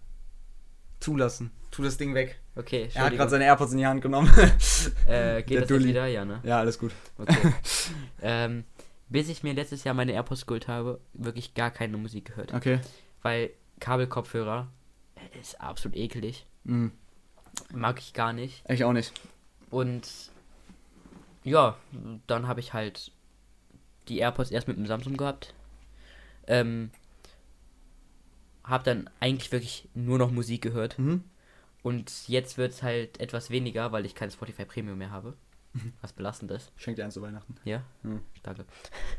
[0.99, 1.51] Zulassen.
[1.71, 2.39] Tu das Ding weg.
[2.55, 4.29] Okay, Er hat gerade seine AirPods in die Hand genommen.
[5.07, 5.85] äh, geht der das jetzt Dulli.
[5.87, 6.05] wieder?
[6.05, 6.41] Ja, ne?
[6.43, 6.91] ja, alles gut.
[7.17, 7.53] Okay.
[8.21, 8.65] ähm,
[9.07, 12.53] bis ich mir letztes Jahr meine AirPods geholt habe, wirklich gar keine Musik gehört.
[12.53, 12.81] Okay.
[13.21, 14.69] Weil Kabelkopfhörer
[15.15, 16.45] äh, ist absolut eklig.
[16.65, 16.91] Mhm.
[17.71, 18.63] Mag ich gar nicht.
[18.69, 19.13] Ich auch nicht.
[19.69, 20.07] Und
[21.43, 21.77] ja,
[22.27, 23.11] dann habe ich halt
[24.07, 25.53] die AirPods erst mit dem Samsung gehabt.
[26.47, 26.91] Ähm,
[28.63, 30.97] habe dann eigentlich wirklich nur noch Musik gehört.
[30.99, 31.23] Mhm.
[31.81, 35.35] Und jetzt wird es halt etwas weniger, weil ich kein Spotify Premium mehr habe.
[36.01, 36.71] Was belastend ist.
[36.75, 37.55] Schenk dir eins zu Weihnachten.
[37.65, 37.83] Ja?
[38.03, 38.21] Mhm.
[38.43, 38.65] Danke.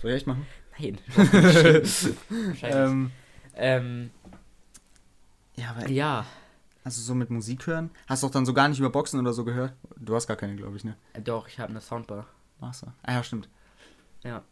[0.01, 0.47] Soll ich echt machen?
[0.79, 0.99] Nein.
[1.15, 2.05] Wahrscheinlich.
[2.63, 3.11] Ähm,
[3.57, 4.11] ähm,
[5.57, 6.27] ja, aber ja,
[6.85, 7.91] Also so mit Musik hören?
[8.07, 9.73] Hast du auch dann so gar nicht über Boxen oder so gehört?
[9.97, 10.97] Du hast gar keine, glaube ich, ne?
[11.25, 12.27] doch, ich habe eine Soundbar.
[12.61, 12.87] Ach so.
[13.03, 13.49] Ah ja, stimmt.
[14.23, 14.43] Ja.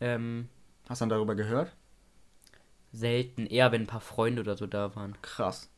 [0.00, 0.48] Ähm,
[0.88, 1.74] Hast du dann darüber gehört?
[2.92, 5.20] selten, eher wenn ein paar Freunde oder so da waren.
[5.22, 5.70] Krass.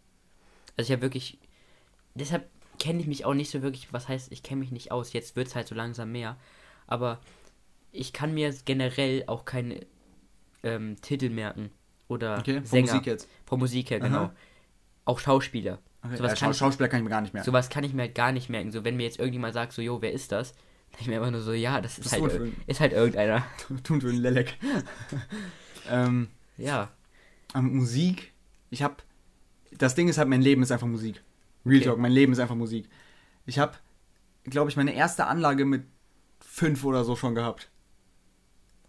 [0.76, 1.38] Also ich habe wirklich.
[2.14, 3.92] Deshalb kenne ich mich auch nicht so wirklich.
[3.92, 5.12] Was heißt, ich kenne mich nicht aus.
[5.12, 6.36] Jetzt wird es halt so langsam mehr.
[6.86, 7.20] Aber
[7.92, 9.84] ich kann mir generell auch keine
[10.62, 11.70] ähm, Titel merken.
[12.06, 12.92] Oder Okay, von Sänger.
[12.92, 13.28] Musik jetzt.
[13.46, 14.24] Von Musik her, genau.
[14.24, 14.34] Aha.
[15.04, 15.78] Auch Schauspieler.
[16.08, 16.16] Okay.
[16.18, 17.44] Sowas Schau ich- Schauspieler kann ich mir gar nicht mehr.
[17.44, 18.70] Sowas kann ich mir halt gar nicht merken.
[18.72, 20.52] So, wenn mir jetzt irgendjemand sagt, so, jo, wer ist das?
[20.92, 23.44] Dann ich mir einfach nur so, ja, das ist Bist halt, ir- ist halt irgendeiner.
[23.84, 24.56] Tun für einen Lelek.
[25.90, 26.90] ähm, Ja.
[27.54, 28.32] mit Musik,
[28.70, 29.02] ich hab.
[29.76, 31.22] Das Ding ist halt, mein Leben ist einfach Musik.
[31.66, 31.88] Real Okay.
[31.90, 32.88] Talk, mein Leben ist einfach Musik.
[33.46, 33.80] Ich hab,
[34.44, 35.84] glaube ich, meine erste Anlage mit
[36.40, 37.70] fünf oder so schon gehabt.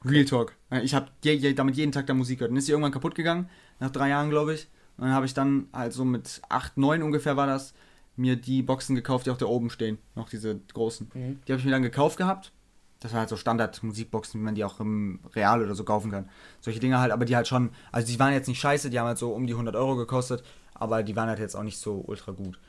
[0.05, 0.55] Real Talk.
[0.84, 2.51] Ich habe je, je, damit jeden Tag da Musik gehört.
[2.51, 4.67] Dann ist sie irgendwann kaputt gegangen, nach drei Jahren, glaube ich.
[4.99, 7.73] Und dann habe ich dann halt so mit acht, neun ungefähr war das,
[8.17, 9.97] mir die Boxen gekauft, die auch da oben stehen.
[10.15, 11.09] Noch diese großen.
[11.13, 11.39] Mhm.
[11.47, 12.51] Die habe ich mir dann gekauft gehabt.
[12.99, 16.29] Das waren halt so Standard-Musikboxen, wie man die auch im Real oder so kaufen kann.
[16.59, 19.07] Solche Dinge halt, aber die halt schon, also die waren jetzt nicht scheiße, die haben
[19.07, 22.03] halt so um die 100 Euro gekostet, aber die waren halt jetzt auch nicht so
[22.05, 22.59] ultra gut.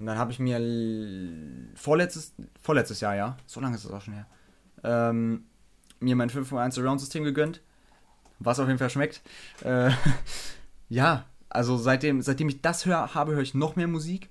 [0.00, 0.58] Und dann habe ich mir
[1.76, 4.26] vorletztes, vorletztes Jahr, ja, so lange ist das auch schon her,
[4.82, 5.44] ähm,
[6.00, 7.62] mir mein 5.1 Surround-System gegönnt,
[8.40, 9.22] was auf jeden Fall schmeckt.
[9.62, 9.90] Äh,
[10.88, 11.24] ja,
[11.56, 14.30] also seitdem, seitdem ich das hör, habe, höre ich noch mehr Musik,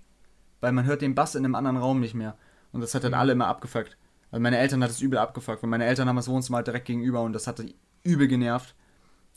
[0.62, 2.38] weil man hört den Bass in einem anderen Raum nicht mehr.
[2.72, 3.20] Und das hat halt Mhm.
[3.20, 3.98] alle immer abgefuckt.
[4.32, 6.86] Also meine Eltern hat es übel abgefuckt, weil meine Eltern haben das Wohnzimmer halt direkt
[6.88, 7.62] gegenüber und das hat
[8.04, 8.76] übel genervt,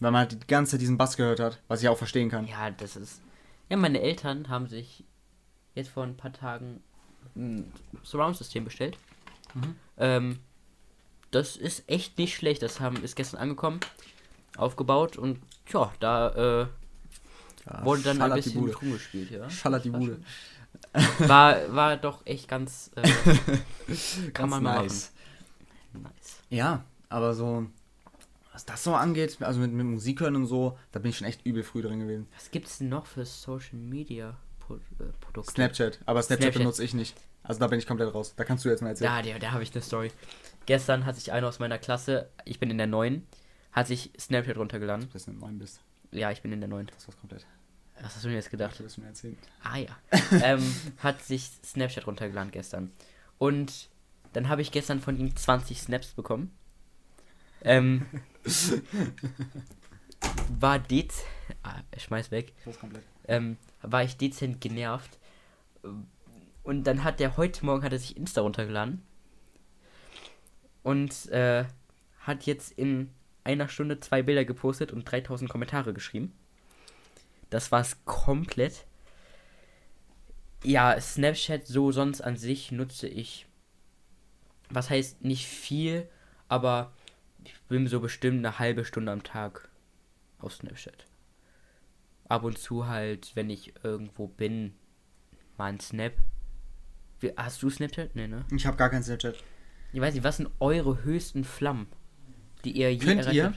[0.00, 2.46] weil man halt die ganze Zeit diesen Bass gehört hat, was ich auch verstehen kann.
[2.46, 3.20] Ja, das ist.
[3.68, 5.04] Ja, meine Eltern haben sich
[5.74, 6.82] jetzt vor ein paar Tagen
[7.36, 7.72] ein
[8.02, 8.96] Surround-System bestellt.
[9.54, 9.76] Mhm.
[9.98, 10.38] Ähm,
[11.30, 12.62] das ist echt nicht schlecht.
[12.62, 13.80] Das haben, ist gestern angekommen.
[14.56, 16.66] aufgebaut und ja, da äh,
[17.66, 19.48] Ja, wurde dann ein bisschen mit rumgespielt, ja.
[19.50, 20.20] Schallert die War Bude.
[21.18, 23.02] War, war doch echt ganz, äh,
[24.32, 25.12] kann Ganz man mal nice.
[25.92, 26.04] machen.
[26.04, 26.36] Nice.
[26.50, 27.66] Ja, aber so,
[28.52, 31.26] was das so angeht, also mit, mit Musik hören und so, da bin ich schon
[31.26, 32.26] echt übel früh drin gewesen.
[32.36, 34.78] Was gibt's denn noch für Social Media Pro äh,
[35.20, 35.52] Produkte?
[35.52, 36.62] Snapchat, aber Snapchat, Snapchat.
[36.62, 37.16] benutze ich nicht.
[37.42, 38.34] Also da bin ich komplett raus.
[38.36, 39.10] Da kannst du jetzt mal erzählen.
[39.10, 40.10] Da, da, da habe ich eine Story.
[40.66, 43.26] Gestern hat sich einer aus meiner Klasse, ich bin in der 9,
[43.72, 45.08] hat sich Snapchat runtergeladen.
[45.12, 45.80] Dass du nicht neun bist.
[46.10, 46.86] Ja, ich bin in der 9.
[46.86, 47.46] Das war's komplett.
[48.00, 48.78] Was hast du mir jetzt gedacht?
[48.78, 49.36] Du mir erzählen.
[49.62, 49.98] Ah ja.
[50.42, 50.62] ähm,
[50.98, 52.92] hat sich Snapchat runtergeladen gestern.
[53.38, 53.88] Und
[54.32, 56.56] dann habe ich gestern von ihm 20 Snaps bekommen.
[57.62, 58.06] Ähm,
[60.60, 61.24] war dez...
[61.62, 62.52] Ah, schmeiß weg.
[62.58, 63.04] Das war's komplett.
[63.26, 65.18] Ähm, war ich dezent genervt.
[66.62, 69.02] Und dann hat der heute Morgen hat er sich Insta runtergeladen.
[70.82, 71.64] Und äh,
[72.20, 73.10] hat jetzt in
[73.48, 76.34] einer Stunde zwei Bilder gepostet und 3000 Kommentare geschrieben.
[77.48, 78.84] Das war's komplett.
[80.62, 83.46] Ja, Snapchat so sonst an sich nutze ich.
[84.68, 86.06] Was heißt nicht viel,
[86.48, 86.92] aber
[87.42, 89.70] ich bin so bestimmt eine halbe Stunde am Tag
[90.40, 91.06] auf Snapchat.
[92.28, 94.74] Ab und zu halt, wenn ich irgendwo bin,
[95.56, 96.12] mal ein Snap.
[97.20, 98.14] Wie, hast du Snapchat?
[98.14, 98.44] Nee, ne?
[98.54, 99.42] Ich habe gar kein Snapchat.
[99.94, 101.86] Ich weiß nicht, was sind eure höchsten Flammen,
[102.64, 103.52] die ihr je Könnt ihr?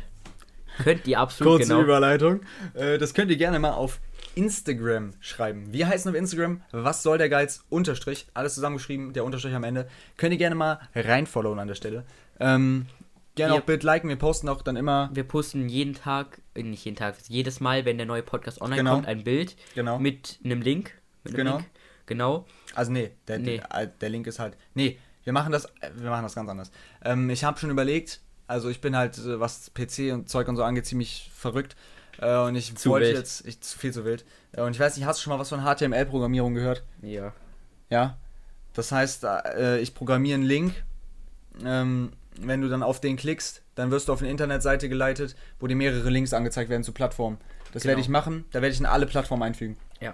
[0.84, 1.82] Könnt ihr absolut Kurze genau.
[1.84, 2.42] Überleitung.
[2.74, 4.00] Äh, das könnt ihr gerne mal auf
[4.36, 5.72] Instagram schreiben.
[5.74, 9.88] Wir heißen auf Instagram, was soll der Geiz, Unterstrich, alles zusammengeschrieben, der Unterstrich am Ende.
[10.18, 12.06] Könnt ihr gerne mal reinfollowen an der Stelle.
[12.40, 12.86] Ähm,
[13.36, 16.64] gerne Wir- auch Bild liken, wir posten auch dann immer, Wir posten jeden Tag, äh,
[16.64, 18.96] nicht jeden Tag, jedes Mal, wenn der neue Podcast online Genau.
[18.96, 20.00] kommt, ein Bild genau.
[20.00, 20.94] mit einem Link.
[21.24, 21.58] Mit einem Genau.
[21.58, 21.70] Link.
[22.06, 22.46] Genau.
[22.74, 23.58] Also nee, der, Nee.
[23.70, 24.56] Der, der Link ist halt.
[24.74, 26.72] Nee, wir machen das, äh, wir machen das ganz anders.
[27.04, 30.56] Ähm, ich habe schon überlegt, also ich bin halt, äh, was PC und Zeug und
[30.58, 31.76] so angeht, ziemlich verrückt.
[32.20, 33.18] Äh, und ich Zu wollte wild.
[33.18, 34.26] jetzt, ich, viel zu wild.
[34.52, 36.84] Äh, und ich weiß nicht, hast du schon mal was von HTML-Programmierung gehört?
[37.02, 37.34] Ja.
[37.90, 38.18] Ja.
[38.74, 40.84] Das heißt, äh, ich programmiere einen Link.
[41.66, 45.68] Ähm, wenn du dann auf den klickst, dann wirst du auf eine Internetseite geleitet, wo
[45.68, 47.38] dir mehrere Links angezeigt werden zu Plattformen.
[47.74, 47.92] Das Genau.
[47.92, 48.46] werde ich machen.
[48.52, 49.78] Da werde ich in alle Plattformen einfügen.
[50.00, 50.14] Ja.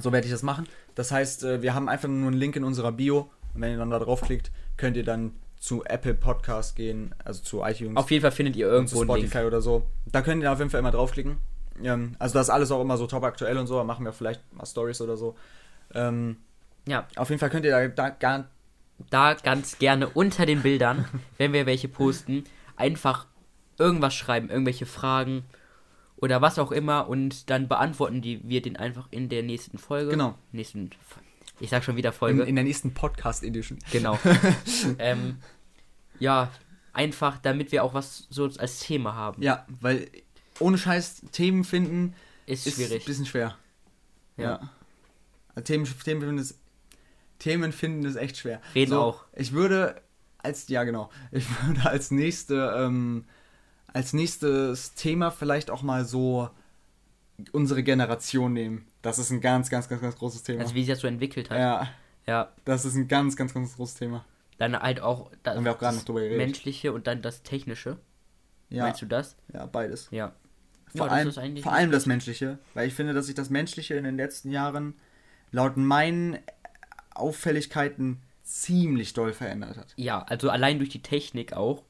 [0.00, 0.66] So werde ich das machen.
[0.94, 3.30] Das heißt, äh, wir haben einfach nur einen Link in unserer Bio.
[3.54, 7.62] Und wenn ihr dann da draufklickt, könnt ihr dann zu Apple Podcast gehen, also zu
[7.62, 9.02] iTunes Auf jeden Fall findet ihr irgendwo.
[9.02, 9.84] Spotify oder so.
[10.06, 11.38] Da könnt ihr auf jeden Fall immer draufklicken.
[11.82, 13.76] Ähm, also das ist alles auch immer so top aktuell und so.
[13.76, 15.36] Da machen wir vielleicht mal Stories oder so.
[15.94, 16.36] Ähm,
[16.86, 18.44] Ja, auf jeden Fall könnt ihr da, da gar,
[19.10, 21.04] da ganz gerne unter den Bildern,
[21.38, 22.44] wenn wir welche posten,
[22.76, 23.26] einfach
[23.78, 25.44] irgendwas schreiben, irgendwelche Fragen
[26.16, 30.10] oder was auch immer und dann beantworten die wir den einfach in der nächsten Folge.
[30.10, 30.34] Genau.
[30.52, 30.90] Nächsten,
[31.60, 32.42] ich sag schon wieder in, Folge.
[32.44, 33.78] in der nächsten Podcast Edition.
[33.90, 34.18] genau.
[34.98, 35.38] ähm,
[36.18, 36.50] ja,
[36.92, 39.42] einfach, damit wir auch was so als Thema haben.
[39.42, 40.10] Ja, weil
[40.58, 42.14] ohne Scheiß Themen finden
[42.46, 43.02] Ist, ist schwierig.
[43.02, 43.56] ein bisschen schwer.
[44.36, 44.44] Ja.
[44.44, 44.70] Ja.
[45.54, 46.58] Also Themen, Themen, finden ist,
[47.38, 48.60] Themen finden ist echt schwer.
[48.74, 49.24] Reden auch.
[49.34, 50.00] Ich würde
[50.38, 53.24] als, ja genau, ich würde als nächste, ähm,
[53.92, 56.50] als nächstes Thema vielleicht auch mal so
[57.52, 58.86] unsere Generation nehmen.
[59.02, 60.60] Das ist ein ganz, ganz, ganz, ganz großes Thema.
[60.62, 61.58] Also wie sich das so entwickelt hat.
[61.58, 61.88] ja,
[62.26, 62.52] Ja.
[62.64, 64.24] das ist ein ganz, ganz, ganz großes Thema.
[64.58, 66.38] Dann halt auch das Haben wir auch gerade noch drüber geredet.
[66.38, 67.98] Menschliche und dann das Technische.
[68.70, 69.36] Ja, Meinst du das?
[69.52, 70.08] ja beides.
[70.10, 70.32] Ja.
[70.94, 73.94] Vor, Ja, allem, vor nicht allem das Menschliche, weil ich finde, dass sich das Menschliche
[73.94, 74.94] in den letzten Jahren
[75.52, 76.38] laut meinen
[77.14, 79.92] Auffälligkeiten ziemlich doll verändert hat.
[79.96, 81.82] Ja, also allein durch die Technik auch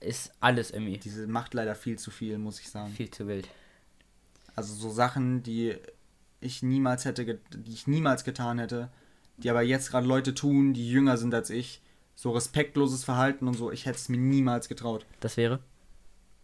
[0.00, 2.90] ist alles irgendwie Diese macht leider viel zu viel, muss ich sagen.
[2.92, 3.48] viel zu wild.
[4.60, 5.74] Also so Sachen, die
[6.40, 8.90] ich niemals hätte, die ich niemals getan hätte,
[9.38, 11.80] die aber jetzt gerade Leute tun, die jünger sind als ich.
[12.14, 15.06] So respektloses Verhalten und so, ich hätte es mir niemals getraut.
[15.20, 15.60] Das wäre?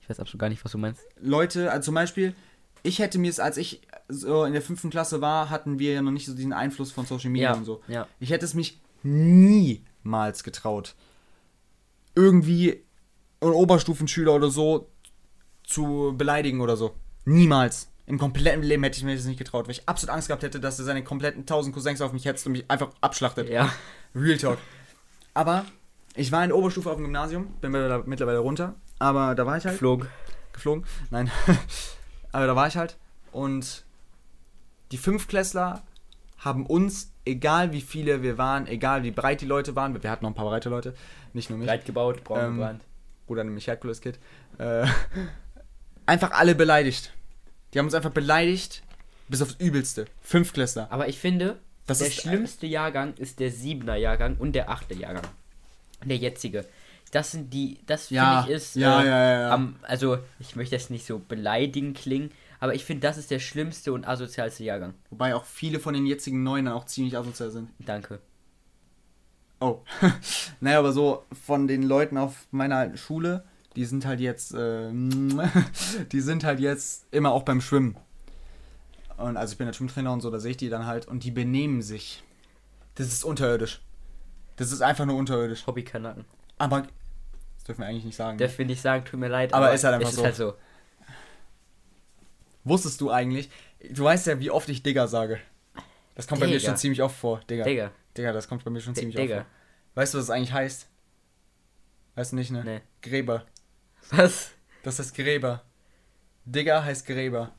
[0.00, 1.02] Ich weiß absolut gar nicht, was du meinst.
[1.20, 2.34] Leute, also zum Beispiel,
[2.82, 6.00] ich hätte mir es, als ich so in der fünften Klasse war, hatten wir ja
[6.00, 7.82] noch nicht so diesen Einfluss von Social Media Ja, und so.
[7.88, 8.06] ja.
[8.20, 10.94] Ich hätte es mich niemals getraut,
[12.14, 12.82] irgendwie
[13.40, 14.88] einen Oberstufenschüler oder so
[15.64, 16.94] zu beleidigen oder so.
[17.24, 17.88] Niemals.
[18.06, 20.60] Im kompletten Leben hätte ich mir das nicht getraut, weil ich absolut Angst gehabt hätte,
[20.60, 23.48] dass er seine kompletten tausend Cousins auf mich hetzt und mich einfach abschlachtet.
[23.48, 23.72] Ja.
[24.14, 24.58] Real Talk.
[25.34, 25.64] Aber
[26.14, 29.56] ich war in der Oberstufe auf dem Gymnasium, bin mittlerweile mittlerweile runter, aber da war
[29.56, 30.06] ich halt Flog.
[30.52, 30.84] geflogen.
[31.10, 31.30] Nein.
[32.32, 32.96] Aber da war ich halt.
[33.32, 33.84] Und
[34.92, 35.82] die Fünfklässler
[36.38, 40.24] haben uns, egal wie viele wir waren, egal wie breit die Leute waren, wir hatten
[40.24, 40.94] noch ein paar breite Leute,
[41.32, 42.84] nicht nur mich, Breit gebaut, braun Ähm, gebrannt.
[43.26, 44.18] Bruder nämlich Herkules Kid,
[44.58, 44.86] äh,
[46.06, 47.12] einfach alle beleidigt.
[47.72, 48.82] Die haben uns einfach beleidigt,
[49.28, 50.06] bis aufs Übelste.
[50.20, 50.88] Fünfklässler.
[50.90, 55.26] Aber ich finde, Das der schlimmste Jahrgang ist der siebener Jahrgang und der achte Jahrgang.
[56.04, 56.64] Der jetzige.
[57.10, 59.50] das sind die, das Ja, finde ich ist, ja, äh, ja, ja, ja.
[59.54, 63.38] Am, also ich möchte jetzt nicht so beleidigend klingen, aber ich finde, das ist der
[63.38, 64.94] schlimmste und asozialste Jahrgang.
[65.10, 67.70] Wobei auch viele von den jetzigen Neuen dann auch ziemlich asozial sind.
[67.78, 68.20] Danke.
[69.60, 69.80] Oh.
[70.60, 73.44] naja, aber so von den Leuten auf meiner alten Schule,
[73.76, 74.90] die sind halt jetzt, äh,
[76.12, 77.96] die sind halt jetzt immer auch beim Schwimmen.
[79.16, 81.24] Und also ich bin der Schwimmtrainer und so, da sehe ich die dann halt und
[81.24, 82.22] die benehmen sich.
[82.96, 83.80] Das ist unterirdisch.
[84.56, 85.66] Das ist einfach nur unterirdisch.
[85.66, 86.24] Hobbykanacken.
[86.58, 86.82] Aber
[87.54, 88.38] das dürfen wir eigentlich nicht sagen.
[88.38, 89.52] Darf ich nicht sagen, tut mir leid.
[89.52, 90.20] Aber ist halt einfach es so.
[90.22, 90.54] Ist halt so.
[92.64, 93.50] Wusstest du eigentlich?
[93.90, 95.38] Du weißt ja, wie oft ich Digger sage.
[96.14, 96.68] Das kommt bei mir Digger.
[96.70, 97.40] schon ziemlich oft vor.
[97.48, 97.64] Digga.
[97.64, 97.90] Digga.
[98.16, 99.38] Digga, das kommt bei mir schon D- ziemlich Digga.
[99.38, 99.52] oft vor.
[100.02, 100.88] Weißt du, was es eigentlich heißt?
[102.16, 102.62] Weißt du nicht, ne?
[102.64, 102.80] Nee.
[103.02, 103.44] Gräber.
[104.10, 104.50] Was?
[104.82, 105.62] Das heißt Gräber.
[106.44, 107.52] Digger heißt Gräber.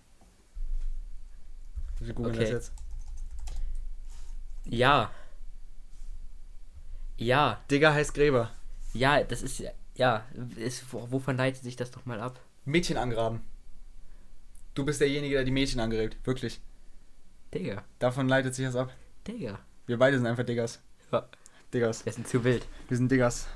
[1.99, 2.43] Wir googeln Okay.
[2.45, 2.73] das jetzt.
[4.65, 5.11] Ja.
[7.17, 7.61] Ja.
[7.69, 8.51] Digger heißt Gräber.
[8.93, 9.71] Ja, das ist ja.
[9.95, 10.25] Ja,
[10.57, 12.39] ist, wo- wovon leitet sich das doch mal ab?
[12.65, 13.41] Mädchen angraben.
[14.75, 16.17] Du bist derjenige, der die Mädchen angräbt.
[16.25, 16.61] Wirklich.
[17.53, 17.83] Digga.
[17.97, 18.93] Davon leitet sich das ab.
[19.27, 19.59] Digga.
[19.87, 20.79] Wir beide sind einfach Diggers.
[21.11, 21.27] Ja,
[21.73, 22.05] Diggers.
[22.05, 22.67] wir sind zu wild.
[22.87, 23.47] Wir sind Diggers.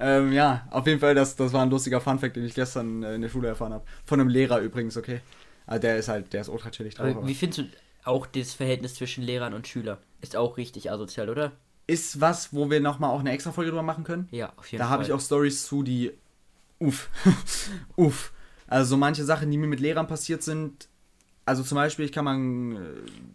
[0.00, 3.14] Ähm, ja, auf jeden Fall, das, das war ein lustiger Funfact, den ich gestern äh,
[3.14, 3.84] in der Schule erfahren habe.
[4.04, 5.20] Von einem Lehrer übrigens, okay.
[5.66, 7.14] Also der ist halt, der ist ultra chillig drauf.
[7.16, 7.64] Aber wie findest du
[8.04, 9.98] auch das Verhältnis zwischen Lehrern und Schülern?
[10.22, 11.52] Ist auch richtig asozial, oder?
[11.86, 14.26] Ist was, wo wir nochmal auch eine extra Folge drüber machen können?
[14.30, 14.92] Ja, auf jeden Da Fall.
[14.94, 16.12] habe ich auch Stories zu, die.
[16.78, 17.10] Uff.
[17.96, 18.32] Uff.
[18.68, 20.88] Also so manche Sachen, die mir mit Lehrern passiert sind.
[21.44, 22.78] Also zum Beispiel, ich kann mal einen, äh,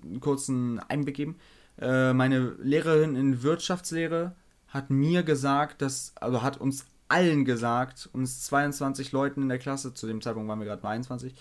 [0.05, 1.35] einen kurzen Einblick geben.
[1.79, 4.33] Äh, meine Lehrerin in Wirtschaftslehre
[4.67, 9.93] hat mir gesagt, dass, also hat uns allen gesagt, uns 22 Leuten in der Klasse,
[9.93, 11.33] zu dem Zeitpunkt waren wir gerade 21,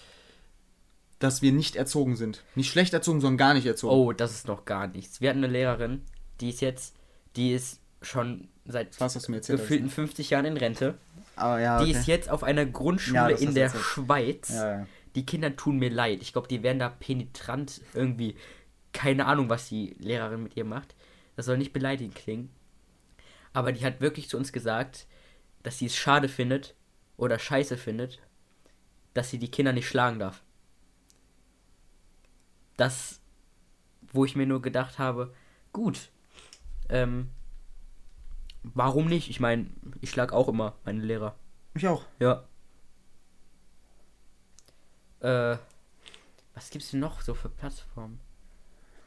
[1.19, 2.45] dass wir nicht erzogen sind.
[2.55, 3.95] Nicht schlecht erzogen, sondern gar nicht erzogen.
[3.95, 5.21] Oh, das ist noch gar nichts.
[5.21, 6.03] Wir hatten eine Lehrerin,
[6.41, 6.95] die ist jetzt,
[7.37, 10.95] die ist schon seit Was gefühlten 50 Jahren in Rente.
[11.37, 11.99] Aber ja, Die okay.
[11.99, 13.71] ist jetzt auf einer Grundschule Ja, in der.
[13.71, 14.51] Schweiz.
[14.51, 14.87] ja.
[15.15, 16.23] Die Kinder tun mir leid.
[16.23, 18.35] Ich glaube, die werden da penetrant irgendwie.
[18.93, 20.97] Keine Ahnung, was die Lehrerin mit ihr macht.
[21.37, 22.51] Das soll nicht beleidigend klingen.
[23.55, 25.07] Aber die hat wirklich zu uns gesagt,
[25.63, 26.75] dass sie es schade findet
[27.17, 28.21] oder scheiße findet,
[29.15, 30.43] dass sie die Kinder nicht schlagen darf.
[32.77, 33.21] Das,
[34.13, 35.33] wo ich mir nur gedacht habe,
[35.73, 36.11] gut,
[36.89, 37.31] ähm,
[38.65, 39.31] warum nicht?
[39.31, 41.37] Ich meine, ich schlag auch immer meine Lehrer.
[41.75, 42.05] Ich auch.
[42.19, 42.45] Ja.
[45.21, 45.59] Äh,
[46.55, 48.19] was gibt's denn noch so für Plattformen?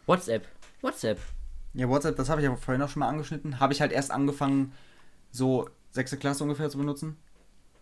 [0.06, 0.48] WhatsApp.
[0.82, 1.20] WhatsApp.
[1.78, 3.60] Ja, WhatsApp, das habe ich aber vorhin auch schon mal angeschnitten.
[3.60, 4.74] Habe ich halt erst angefangen,
[5.32, 7.18] so sechste Klasse ungefähr zu benutzen.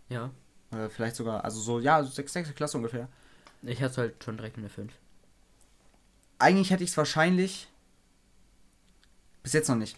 [0.10, 0.32] Ja.
[0.74, 3.08] Oder vielleicht sogar, also so, ja, sechste Klasse ungefähr.
[3.62, 4.92] Ich hatte halt schon direkt in der 5.
[6.40, 7.70] Eigentlich hätte ich es wahrscheinlich.
[9.44, 9.98] Bis jetzt noch nicht.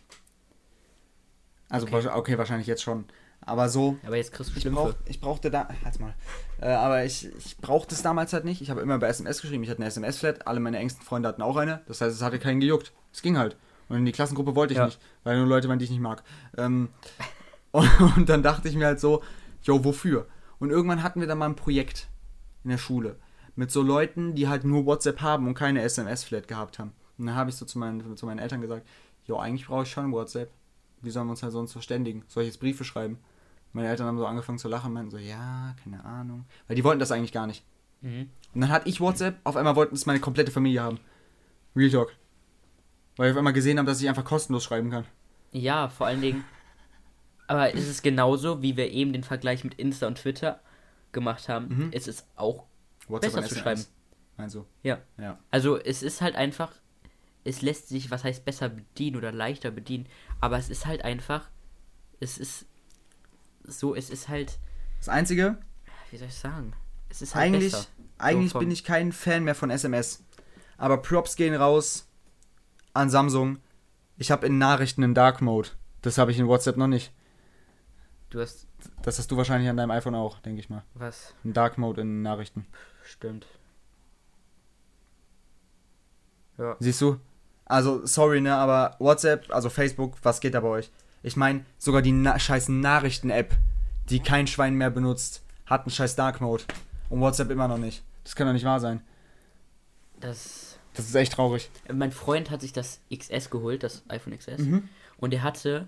[1.67, 2.07] Also, Okay.
[2.13, 2.38] okay.
[2.38, 3.05] wahrscheinlich jetzt schon.
[3.41, 5.69] Aber so, Aber jetzt kriegst du ich, brauch, ich brauchte da.
[5.83, 6.13] Halt's mal.
[6.62, 8.62] Äh, aber ich, ich brauchte es damals halt nicht.
[8.62, 9.63] Ich habe immer bei SMS geschrieben.
[9.63, 10.45] Ich hatte eine SMS-Flat.
[10.45, 11.81] Alle meine engsten Freunde hatten auch eine.
[11.88, 12.93] Das heißt, es hatte keinen gejuckt.
[13.12, 13.57] Es ging halt.
[13.89, 14.86] Und in die Klassengruppe wollte ich Ja.
[14.86, 15.00] nicht.
[15.23, 16.23] Weil nur Leute waren, die ich nicht mag.
[16.58, 16.89] Ähm,
[17.71, 19.23] und, und dann dachte ich mir halt so,
[19.63, 20.28] jo, wofür?
[20.60, 22.08] Und irgendwann hatten wir dann mal ein Projekt
[22.63, 23.17] in der Schule.
[23.56, 26.93] Mit so Leuten, die halt nur WhatsApp haben und keine SMS-Flat gehabt haben.
[27.17, 28.88] Und dann habe ich so zu meinen, zu meinen Eltern gesagt,
[29.26, 30.52] jo, eigentlich brauche ich schon WhatsApp.
[31.02, 32.23] Wie sollen wir uns halt sonst verständigen?
[32.28, 33.19] Soll ich jetzt Briefe schreiben?
[33.73, 36.45] Meine Eltern haben so angefangen zu lachen und meinten so, ja, keine Ahnung.
[36.67, 37.63] Weil die wollten das eigentlich gar nicht.
[38.02, 38.30] Mhm.
[38.54, 41.00] Und dann hatte ich WhatsApp, auf einmal wollten es meine komplette Familie haben.
[41.76, 42.13] Real Talk.
[43.17, 45.06] Weil ich auf einmal gesehen habe, dass ich einfach kostenlos schreiben kann.
[45.51, 46.43] Ja, vor allen Dingen.
[47.47, 50.60] Aber ist es genauso, wie wir eben den Vergleich mit Insta und Twitter
[51.13, 51.67] gemacht haben?
[51.88, 51.91] Mhm.
[51.93, 52.65] Ist es auch.
[53.08, 53.86] WhatsApp Besser zu schreiben.
[54.51, 54.65] Du?
[54.84, 54.99] Ja.
[55.17, 55.39] Ja.
[55.49, 56.71] Also, es ist halt einfach.
[57.43, 60.08] Es lässt sich, was heißt besser bedienen oder leichter bedienen.
[60.41, 61.49] Aber es ist halt einfach.
[62.19, 62.65] Es ist.
[63.63, 64.60] So, es ist halt.
[64.99, 65.58] Das Einzige,
[66.12, 66.73] Wie soll ich sagen?
[67.10, 67.88] Es ist halt eigentlich, besser.
[68.17, 70.23] eigentlich vom- bin ich kein Fan mehr von SMS.
[70.77, 72.07] Aber Props gehen raus
[72.97, 73.60] an Samsung.
[74.17, 75.69] Ich habe in Nachrichten einen Dark Mode.
[76.01, 77.12] Das habe ich in WhatsApp noch nicht.
[78.29, 78.67] Du hast.
[79.01, 80.83] Das hast du wahrscheinlich an deinem iPhone auch, denke ich mal.
[80.93, 81.33] Was?
[81.43, 82.67] Ein Dark Mode in Nachrichten.
[83.03, 83.47] Stimmt.
[86.57, 86.75] Ja.
[86.79, 87.19] Siehst du?
[87.65, 90.91] Also, sorry, ne, aber WhatsApp, also Facebook, was geht da bei euch?
[91.21, 93.55] Ich meine, sogar die na scheiß Nachrichten-App,
[94.10, 96.63] die kein Schwein mehr benutzt, hat einen scheiß Dark Mode.
[97.10, 98.03] Und WhatsApp immer noch nicht.
[98.23, 99.01] Das kann doch nicht wahr sein.
[100.19, 100.66] Das.
[100.97, 101.69] Das ist echt traurig.
[101.91, 104.57] Mein Freund hat sich das XS geholt, das iPhone XS.
[104.60, 104.89] Mhm.
[105.17, 105.88] Und der hatte.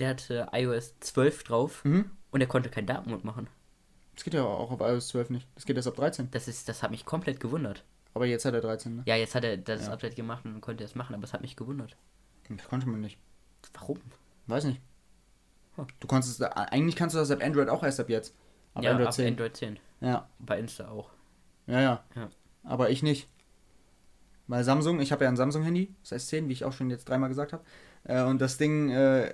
[0.00, 1.84] Der hatte iOS 12 drauf.
[1.84, 2.10] Mhm.
[2.32, 3.48] Und er konnte keinen Dark Mode machen.
[4.14, 5.46] Das geht ja auch auf iOS 12 nicht.
[5.54, 6.30] Das geht erst ab 13.
[6.32, 7.84] Das ist, das hat mich komplett gewundert.
[8.12, 9.02] Aber jetzt hat er 13, ne?
[9.06, 9.92] Ja, jetzt hat er das Ja.
[9.92, 11.96] Update gemacht und konnte es machen, aber es hat mich gewundert.
[12.48, 13.18] Das konnte man nicht.
[13.72, 13.98] Warum?
[14.46, 14.80] Weiß nicht.
[15.98, 18.34] Du konntest, es- eigentlich kannst du das ab Android auch erst ab jetzt.
[18.74, 19.26] Ab ja, Android ab 10.
[19.28, 19.78] Android 10.
[20.00, 21.10] Ja, Bei Insta auch.
[21.66, 22.28] ja, ja, Ja.
[22.62, 23.28] Aber ich nicht.
[24.46, 27.28] Weil Samsung, ich habe ja ein Samsung-Handy, das S10, wie ich auch schon jetzt dreimal
[27.28, 27.64] gesagt habe.
[28.04, 29.32] Äh, und das Ding äh,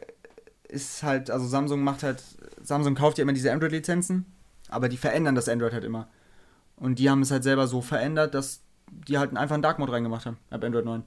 [0.68, 2.22] ist halt, also Samsung macht halt,
[2.62, 4.26] Samsung kauft ja immer diese Android-Lizenzen,
[4.68, 6.08] aber die verändern das Android halt immer.
[6.76, 9.92] Und die haben es halt selber so verändert, dass die halt einfach einen Dark Mode
[9.92, 11.02] reingemacht haben, ab Android 9.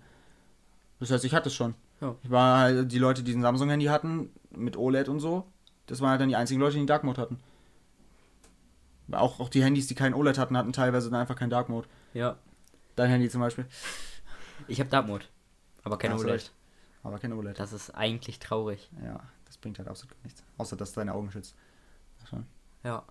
[1.00, 1.76] Das heißt, ich hatte es schon.
[2.02, 2.16] Ja.
[2.24, 5.46] Ich war halt, die Leute, die ein Samsung-Handy hatten, mit OLED und so,
[5.88, 7.40] das waren halt dann die einzigen Leute, die einen Dark Mode hatten.
[9.12, 11.88] Auch, auch die Handys, die keinen OLED hatten, hatten teilweise dann einfach keinen Dark Mode.
[12.14, 12.38] Ja.
[12.96, 13.66] Dein Handy zum Beispiel.
[14.68, 15.26] Ich habe Dark Mode.
[15.84, 16.28] Aber kein OLED.
[16.28, 16.54] recht.
[17.04, 17.60] Aber kein OLED.
[17.60, 18.90] Das ist eigentlich traurig.
[19.04, 20.44] Ja, das bringt halt absolut nichts.
[20.58, 21.56] Außer, dass deine Augen schützt.
[22.30, 22.46] Schon.
[22.84, 23.04] Ja.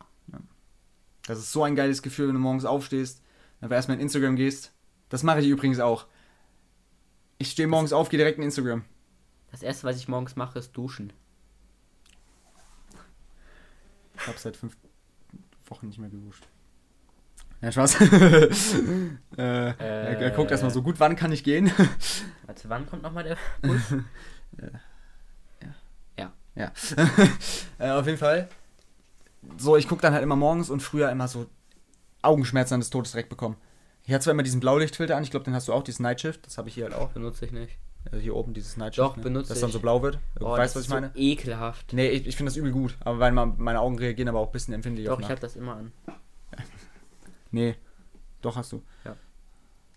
[1.27, 3.23] Das ist so ein geiles Gefühl, wenn du morgens aufstehst,
[3.61, 4.73] einfach erstmal in Instagram gehst.
[5.09, 6.07] Das mache ich übrigens auch.
[7.39, 8.85] Ich stehe morgens auf, gehe direkt in Instagram.
[9.51, 11.13] Das erste, was ich morgens mache, ist duschen.
[14.17, 14.77] Ich habe seit fünf
[15.67, 16.47] Wochen nicht mehr geduscht.
[17.63, 18.01] Ja, Spaß.
[18.01, 18.49] äh,
[19.39, 21.71] er, er guckt erstmal so gut, wann kann ich gehen?
[22.47, 23.81] Warte, wann kommt nochmal der Bus?
[26.55, 26.71] Ja.
[27.79, 28.47] äh, auf jeden Fall.
[29.57, 31.47] So, ich gucke dann halt immer morgens und früher immer so
[32.21, 33.57] Augenschmerzen des Todes direkt bekommen.
[34.05, 36.45] Ich hatte zwar immer diesen Blaulichtfilter an, ich glaube, den hast du auch, dieses Nightshift,
[36.47, 37.09] das habe ich hier halt auch.
[37.13, 37.79] Benutze ich nicht.
[38.11, 38.99] Also hier oben dieses Nightshift.
[38.99, 39.23] Doch, ne?
[39.23, 39.73] benutze Das dann ich.
[39.73, 40.19] so blau wird.
[40.35, 41.11] Du Oh, weißt, das was ich meine?
[41.15, 41.93] So ekelhaft.
[41.95, 44.53] Nee, ich, ich finde das übel gut, aber weil meine Augen reagieren aber auch ein
[44.53, 45.93] bisschen empfindlich Doch, ich habe das immer an.
[47.53, 47.77] Nee,
[48.41, 48.83] doch hast du.
[49.05, 49.17] Ja.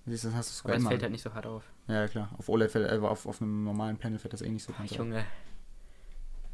[0.05, 0.89] Siehst du, das hast du Aber sogar es immer.
[0.91, 1.63] fällt halt nicht so hart auf.
[1.87, 2.29] Ja, klar.
[2.37, 4.77] Auf OLED fällt, äh, auf, auf einem normalen Panel fällt das eh nicht so Ach,
[4.79, 4.97] ganz auf.
[4.99, 5.25] Junge.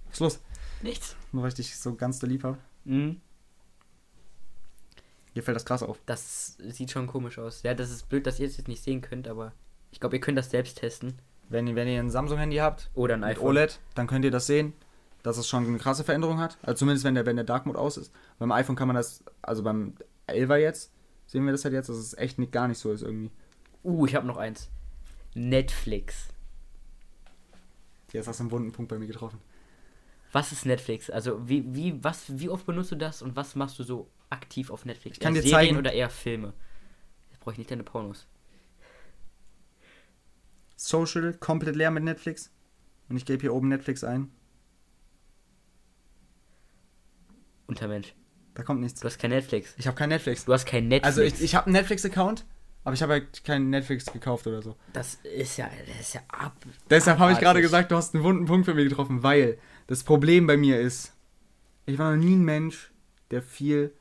[0.06, 0.40] Was ist los?
[0.82, 1.16] Nichts.
[1.34, 2.58] Nur weil ich dich so ganz doll lieb habe.
[2.86, 3.20] Mhm.
[5.34, 6.00] Hier fällt das krass auf.
[6.06, 7.64] Das sieht schon komisch aus.
[7.64, 9.54] Ja, das ist blöd, dass ihr es jetzt nicht sehen könnt, aber
[9.92, 11.14] ich glaube, ihr könnt das selbst testen.
[11.50, 13.48] Wenn, ihr- wenn ihr ein Samsung-Handy habt, Oder ein iPhone.
[13.50, 14.74] OLED, dann könnt ihr das sehen,
[15.24, 16.58] dass es schon eine krasse Veränderung hat.
[16.64, 18.14] Also zumindest wenn der, wenn der Dark Mode aus ist.
[18.40, 19.96] Beim iPhone kann man das, also beim
[20.32, 20.92] 11er jetzt,
[21.26, 23.32] sehen wir das halt jetzt, dass es echt nicht, gar nicht so ist irgendwie.
[23.84, 24.70] Uh, ich habe noch eins.
[25.34, 26.28] Netflix.
[28.12, 29.40] Jetzt hast du einen wunden Punkt bei mir getroffen.
[30.32, 31.10] Was ist Netflix?
[31.10, 34.70] Also wie, wie, was, wie oft benutzt du das und was machst du so aktiv
[34.70, 35.18] auf Netflix?
[35.18, 36.54] Ich kann eher dir Serien zeigen- oder eher Filme?
[37.30, 38.28] Jetzt brauche ich nicht deine Pornos.
[40.76, 42.52] Social, komplett leer mit Netflix.
[43.10, 44.32] Und ich gebe hier oben Netflix ein.
[47.68, 48.14] Untermensch.
[48.54, 49.00] Da kommt nichts.
[49.00, 49.74] Du hast kein Netflix.
[49.78, 50.46] Ich habe kein Netflix.
[50.46, 51.06] Du hast kein Netflix.
[51.18, 52.46] Also ich, ich habe einen Netflix-Account,
[52.84, 54.76] aber ich habe halt keinen Netflix gekauft oder so.
[54.94, 56.56] das ist ja, das ist ja ab.
[56.90, 60.04] Deshalb habe ich gerade gesagt, du hast einen wunden Punkt für mich getroffen, weil das
[60.04, 61.14] Problem bei mir ist,
[61.86, 62.92] ich war noch nie ein Mensch,
[63.32, 63.94] der viel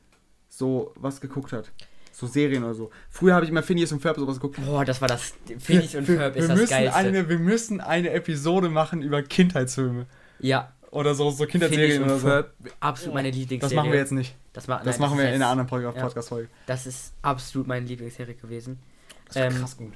[0.49, 1.71] so was geguckt hat.
[2.11, 2.91] So Serien oder so.
[3.09, 4.59] Früher habe ich immer Phineas und Ferb sowas geguckt.
[4.65, 5.33] Boah, das war das.
[5.59, 6.95] Phineas und Wir- Ferb wir ist das müssen Geilste.
[6.95, 10.05] Eine, wir müssen eine Episode machen über Kindheitsfilme.
[10.39, 12.27] ja, Oder so, so und oder so.
[12.27, 13.59] Ferb, absolut meine Lieblingsserie.
[13.59, 14.35] Das machen wir jetzt nicht.
[14.53, 15.91] Das, ma Das nein, machen wir ist in jetzt- einer anderen Pod- ja.
[15.91, 16.49] Podcast-Folge.
[16.65, 18.79] Das ist absolut meine Lieblingsserie gewesen.
[19.27, 19.93] Das war Ähm, krass gut.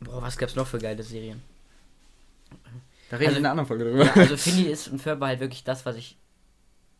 [0.00, 1.42] Boah, was gab's noch für geile Serien?
[3.10, 4.04] Da reden wir also- in einer anderen Folge drüber.
[4.04, 6.18] Ja, also Phineas und Ferb war halt wirklich das, was ich.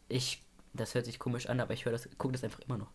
[0.08, 0.42] Ich.
[0.72, 2.90] Das hört sich komisch an, aber ich höre das, gucke das einfach immer noch.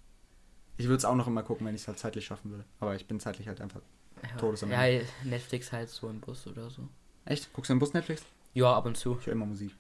[0.77, 2.63] Ich würde es auch noch immer gucken, wenn ich es halt zeitlich schaffen würde.
[2.79, 3.81] Aber ich bin zeitlich halt einfach.
[4.23, 6.87] Ja, Todes am ja, Netflix halt so im Bus oder so.
[7.25, 7.51] Echt?
[7.53, 8.23] Guckst du im Bus Netflix?
[8.53, 9.17] Ja, ab und zu.
[9.19, 9.75] Ich höre immer Musik.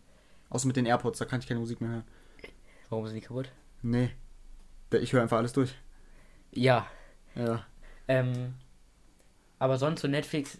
[0.49, 2.03] Außer mit den AirPods, da kann ich keine Musik mehr hören.
[2.89, 3.51] Warum sind die kaputt?
[3.81, 4.11] Nee.
[4.91, 5.73] Ich höre einfach alles durch.
[6.51, 6.85] Ja.
[7.35, 7.65] Ja.
[8.07, 8.55] Ähm,
[9.59, 10.59] aber sonst so Netflix,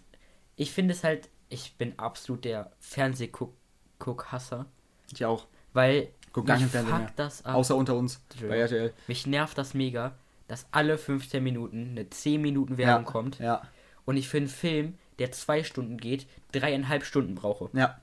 [0.56, 4.66] ich finde es halt, ich bin absolut der Fernsehguck-Hasser,
[5.12, 5.46] Ich auch.
[5.72, 7.12] weil Guck gar mich fuckt mehr.
[7.16, 7.54] das ab.
[7.56, 8.22] Außer unter uns.
[8.40, 8.94] Bei RTL.
[9.06, 10.16] Mich nervt das mega,
[10.48, 13.10] dass alle 15 Minuten eine 10 Minuten Werbung ja.
[13.10, 13.62] kommt Ja.
[14.06, 17.68] und ich für einen Film, der zwei Stunden geht, dreieinhalb Stunden brauche.
[17.76, 18.00] Ja.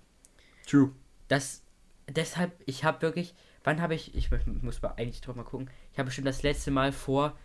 [0.68, 0.92] True.
[1.28, 1.64] Das,
[2.08, 3.34] deshalb, ich habe wirklich,
[3.70, 4.32] wann habe ich, ich
[4.64, 7.38] muss mal eigentlich drauf mal gucken, ich habe bestimmt das letzte Mal vor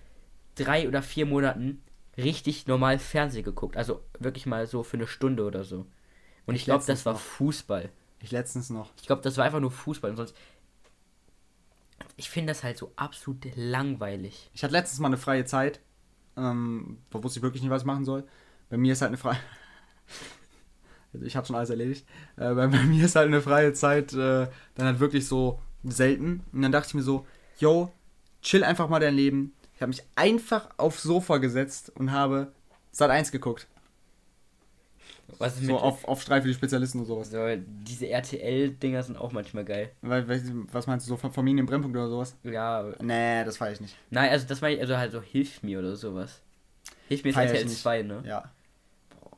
[0.55, 1.83] drei oder vier Monaten
[2.17, 3.77] richtig normal Fernsehen geguckt.
[3.77, 5.85] Also wirklich mal so für eine Stunde oder so.
[6.47, 7.21] Und ich, Ich glaube, das war noch.
[7.21, 7.91] Fußball.
[8.21, 8.91] Ich letztens noch.
[8.99, 10.35] Ich glaube, das war einfach nur Fußball und sonst.
[12.17, 14.51] Ich finde das halt so absolut langweilig.
[14.55, 15.81] Ich hatte letztens mal eine freie Zeit.
[16.39, 18.25] Ähm, da wusste ich wirklich nicht, was ich machen soll.
[18.71, 19.37] Bei mir ist halt eine freie.
[21.13, 22.05] Also ich habe schon alles erledigt.
[22.35, 25.61] Äh, bei, bei mir ist halt eine freie Zeit äh, dann halt wirklich so
[25.91, 26.45] selten.
[26.53, 27.27] Und dann dachte ich mir so,
[27.59, 27.93] yo,
[28.43, 29.55] chill einfach mal dein Leben.
[29.75, 32.53] Ich habe mich einfach aufs Sofa gesetzt und habe
[32.93, 33.67] Sat 1 geguckt.
[35.39, 35.83] Was ist So mit.
[35.83, 37.31] auf, auf Streif für die Spezialisten und sowas.
[37.31, 39.91] so, diese RTL-Dinger sind auch manchmal geil.
[40.03, 42.37] Weil, weiß was meinst du, so von Familien im Brennpunkt oder sowas?
[42.45, 42.93] Ja.
[43.01, 43.97] Nee, das feiere ich nicht.
[44.11, 46.41] Nein, also das meine ich, also halt so Hilf mir oder sowas.
[47.09, 47.79] Hilf mir ist RTL nicht.
[47.79, 48.23] 2, ne?
[48.27, 48.51] Ja.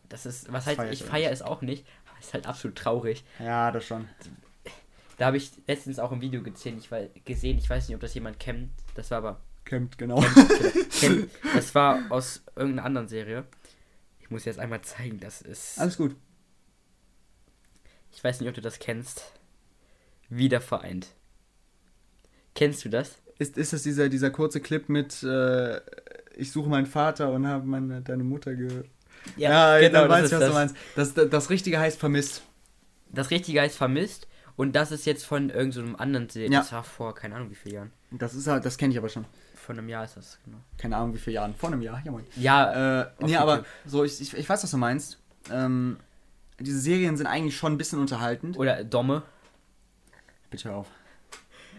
[0.08, 3.24] Das ist, was Das heißt, ich feiere es auch nicht, aber ist halt absolut traurig.
[3.38, 4.08] Ja, das schon.
[5.16, 7.56] Da habe ich letztens auch ein Video gesehen ich, wei- gesehen.
[7.58, 8.70] ich weiß nicht, ob das jemand kennt.
[8.94, 9.40] Das war aber.
[9.64, 10.22] Campt, genau.
[11.00, 13.44] kennt, das war aus irgendeiner anderen Serie.
[14.20, 15.78] Ich muss jetzt einmal zeigen, das ist.
[15.78, 16.14] Alles gut.
[18.12, 19.32] Ich weiß nicht, ob du das kennst.
[20.28, 21.08] Wieder vereint.
[22.54, 23.16] Kennst du das?
[23.38, 25.80] Ist, ist das dieser, dieser kurze Clip mit äh,
[26.36, 28.88] Ich suche meinen Vater und habe meine, deine Mutter gehört?
[29.36, 30.48] Ja, genau, das weiß ich, was das.
[30.48, 30.76] du meinst.
[30.94, 32.42] Das, das, das Richtige heißt vermisst.
[33.12, 34.26] Das Richtige heißt vermisst.
[34.56, 36.50] Und das ist jetzt von irgendeinem so einem anderen Serie.
[36.50, 36.60] Ja.
[36.60, 37.92] Das war vor, keine Ahnung, wie vielen Jahren.
[38.10, 39.26] Das ist halt, das kenne ich aber schon.
[39.54, 40.58] Vor einem Jahr ist das, genau.
[40.78, 41.54] Keine Ahnung, wie viele Jahren.
[41.54, 42.24] Vor einem Jahr, ja moin.
[42.36, 45.18] Ja, Äh, nee, aber so, ich, ich, ich weiß, was du meinst.
[45.50, 45.98] Ähm,
[46.58, 48.56] diese Serien sind eigentlich schon ein bisschen unterhaltend.
[48.56, 49.22] oder Domme.
[50.50, 50.86] Bitte hör auf.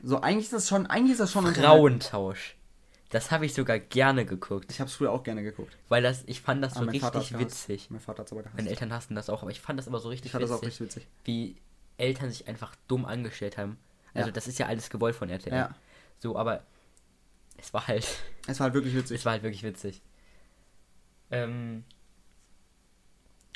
[0.04, 1.46] So, eigentlich ist das schon, eigentlich ist das schon.
[1.54, 2.56] Frauentausch.
[3.10, 4.70] Das habe ich sogar gerne geguckt.
[4.70, 5.78] Ich habe es früher auch gerne geguckt.
[5.88, 7.90] Weil das, ich fand das so richtig witzig.
[7.90, 8.58] Mein Vater hat es aber gehasst.
[8.58, 10.52] Meine Eltern hassen das auch, aber ich fand das aber so richtig ich fand das
[10.52, 11.08] auch richtig witzig.
[11.24, 11.56] wie
[11.98, 13.78] Eltern sich einfach dumm angestellt haben.
[14.14, 14.34] Also Ja.
[14.34, 15.54] das ist ja alles gewollt von RTL.
[15.54, 15.76] Ja,
[16.20, 16.64] So, aber
[17.58, 18.06] es war halt,
[18.48, 19.20] es war halt wirklich witzig.
[19.20, 20.02] es war halt wirklich witzig.
[21.32, 21.84] Ähm,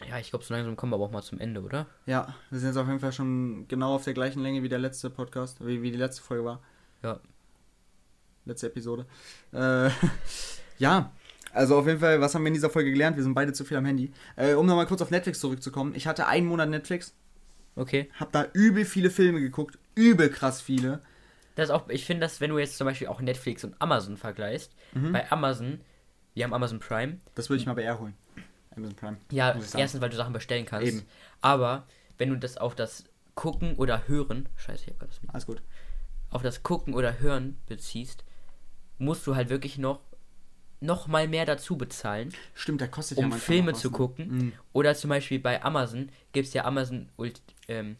[0.09, 1.85] ja, ich glaube, so langsam kommen wir aber auch mal zum Ende, oder?
[2.05, 4.79] Ja, wir sind jetzt auf jeden Fall schon genau auf der gleichen Länge wie der
[4.79, 6.61] letzte Podcast, wie, wie die letzte Folge war.
[7.03, 7.19] Ja.
[8.45, 9.05] Letzte Episode.
[9.53, 9.89] Äh,
[10.79, 11.11] ja,
[11.53, 13.15] also auf jeden Fall, was haben wir in dieser Folge gelernt?
[13.15, 14.11] Wir sind beide zu viel am Handy.
[14.35, 15.93] Äh, um nochmal kurz auf Netflix zurückzukommen.
[15.95, 17.13] Ich hatte einen Monat Netflix,
[17.75, 18.09] Okay.
[18.19, 21.01] hab da übel viele Filme geguckt, übel krass viele.
[21.55, 24.73] Das auch, ich finde, dass wenn du jetzt zum Beispiel auch Netflix und Amazon vergleichst,
[24.93, 25.11] Mhm.
[25.13, 25.81] bei Amazon,
[26.33, 28.13] wir haben Amazon Prime, Das würde ich mal bei R holen.
[28.75, 29.17] Amazon Prime.
[29.31, 30.87] Ja, erstens, weil du Sachen bestellen kannst.
[30.87, 31.03] Eben.
[31.41, 33.03] Aber wenn du das auf das
[33.35, 35.61] Gucken oder Hören, scheiße, ich hab grad das Mikro, Alles gut.
[36.29, 38.23] auf das Gucken oder Hören beziehst,
[38.97, 40.01] musst du halt wirklich noch
[40.81, 43.95] noch mal mehr dazu bezahlen, Stimmt, der kostet ja um manchmal Filme zu ne?
[43.97, 44.27] gucken.
[44.27, 44.53] Mhm.
[44.73, 47.97] Oder zum Beispiel bei Amazon gibt es ja Amazon Ult ähm,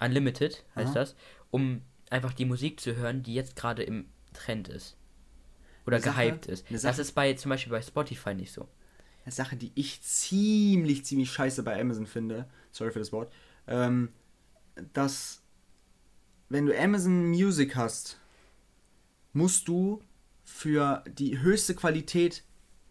[0.00, 0.94] Unlimited, heißt Aha.
[1.00, 1.16] das,
[1.50, 4.96] um einfach die Musik zu hören, die jetzt gerade im Trend ist.
[5.86, 6.66] Oder Sache- gehypt ist.
[6.70, 8.68] Das ist bei zum Beispiel bei Spotify nicht so.
[9.24, 13.32] Eine Sache, die ich ziemlich, ziemlich scheiße bei Amazon finde, sorry für das Wort,
[13.66, 14.10] ähm,
[14.92, 15.42] dass
[16.48, 18.18] wenn du Amazon Music hast,
[19.32, 20.02] musst du
[20.48, 22.42] für die höchste Qualität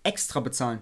[0.03, 0.81] extra bezahlen.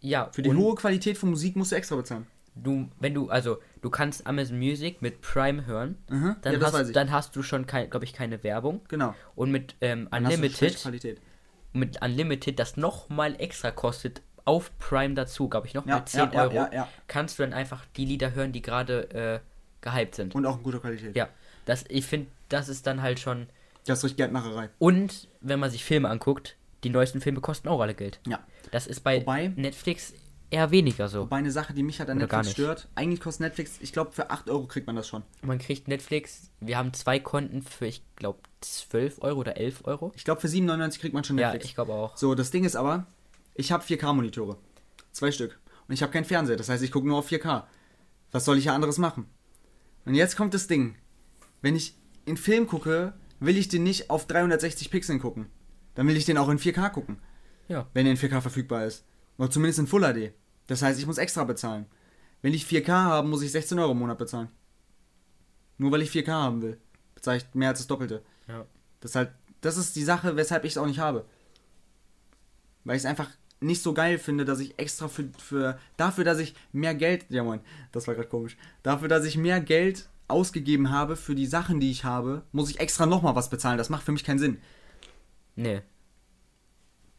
[0.00, 2.26] Ja, Für die hohe Qualität von Musik musst du extra bezahlen.
[2.54, 6.36] du, wenn du, also, du kannst Amazon Music mit Prime hören, Mhm.
[6.42, 8.80] dann, ja, hast, dann hast du schon, glaube ich, keine Werbung.
[8.88, 9.14] genau.
[9.34, 11.20] Und mit ähm, Unlimited,
[11.72, 16.42] mit Unlimited, das nochmal extra kostet, auf Prime dazu, glaube ich, nochmal Ja, 10 ja,
[16.42, 16.88] Euro, ja.
[17.06, 19.40] kannst du dann einfach die Lieder hören, die gerade äh,
[19.82, 20.34] gehypt sind.
[20.34, 21.14] Und auch in guter Qualität.
[21.16, 21.28] ja,
[21.66, 23.48] das, ich finde, das ist dann halt schon.
[23.88, 24.70] Das ist richtig Geldmacherei.
[24.78, 28.20] Und wenn man sich Filme anguckt, die neuesten Filme kosten auch alle Geld.
[28.26, 28.38] Ja.
[28.70, 30.12] Das ist bei Wobei- Netflix
[30.50, 31.22] eher weniger so.
[31.22, 34.12] Wobei eine Sache, die mich halt an Oder Netflix stört, eigentlich kostet Netflix, ich glaube,
[34.12, 35.22] für 8 Euro kriegt man das schon.
[35.42, 40.12] Man kriegt Netflix, wir haben zwei Konten für, ich glaube, 12 Euro oder 11 Euro.
[40.16, 41.66] Ich glaube, für 7,99 kriegt man schon Ja, Netflix.
[41.66, 42.16] ich glaube auch.
[42.16, 43.06] So, das Ding ist aber,
[43.54, 44.56] ich habe 4K-Monitore.
[45.12, 45.58] Zwei Stück.
[45.88, 46.56] Und ich habe keinen Fernseher.
[46.56, 47.64] Das heißt, ich gucke nur auf 4K.
[48.32, 49.26] Was soll ich ja anderes machen?
[50.04, 50.96] Und jetzt kommt das Ding.
[51.60, 55.46] Wenn ich in Film gucke, will ich den nicht auf 360 Pixeln gucken.
[55.94, 57.18] Dann will ich den auch in 4K gucken.
[57.68, 57.86] Ja.
[57.92, 59.04] Wenn er in 4K verfügbar ist.
[59.36, 60.32] Oder zumindest in Full HD.
[60.66, 61.86] Das heißt, ich muss extra bezahlen.
[62.42, 64.48] Wenn ich 4K habe, muss ich 16 Euro im Monat bezahlen.
[65.76, 66.78] Nur weil ich 4K haben will.
[67.14, 68.22] Bezahle ich mehr als das Doppelte.
[68.46, 68.66] Ja.
[69.00, 71.24] Das ist halt, das ist die Sache, weshalb ich es auch nicht habe.
[72.84, 73.28] Weil ich es einfach
[73.60, 77.42] nicht so geil finde, dass ich extra für, für dafür, dass ich mehr Geld, ja
[77.42, 77.60] moin,
[77.92, 81.90] das war gerade komisch, dafür, dass ich mehr Geld ausgegeben habe für die Sachen, die
[81.90, 83.78] ich habe, muss ich extra nochmal was bezahlen.
[83.78, 84.58] Das macht für mich keinen Sinn.
[85.56, 85.82] Nee.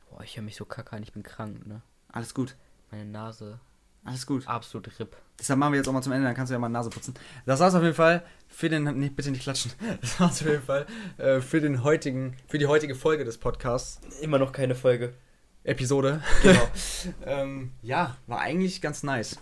[0.09, 1.81] Boah, ich höre mich so kacke an, ich bin krank, ne?
[2.11, 2.55] Alles gut,
[2.91, 3.59] Meine Nase,
[4.03, 4.47] alles gut.
[4.47, 5.15] absolut RIP.
[5.37, 7.13] Deshalb machen wir jetzt auch mal zum Ende, dann kannst du ja mal Nase putzen.
[7.45, 9.71] Das war's auf jeden Fall für den, nee, bitte nicht klatschen.
[10.01, 10.85] Das war's auf jeden Fall
[11.17, 14.01] äh, für den heutigen, für die heutige Folge des Podcasts.
[14.21, 15.13] Immer noch keine Folge.
[15.63, 16.23] Episode.
[16.41, 16.67] Genau.
[17.25, 19.37] ähm, ja, war eigentlich ganz nice.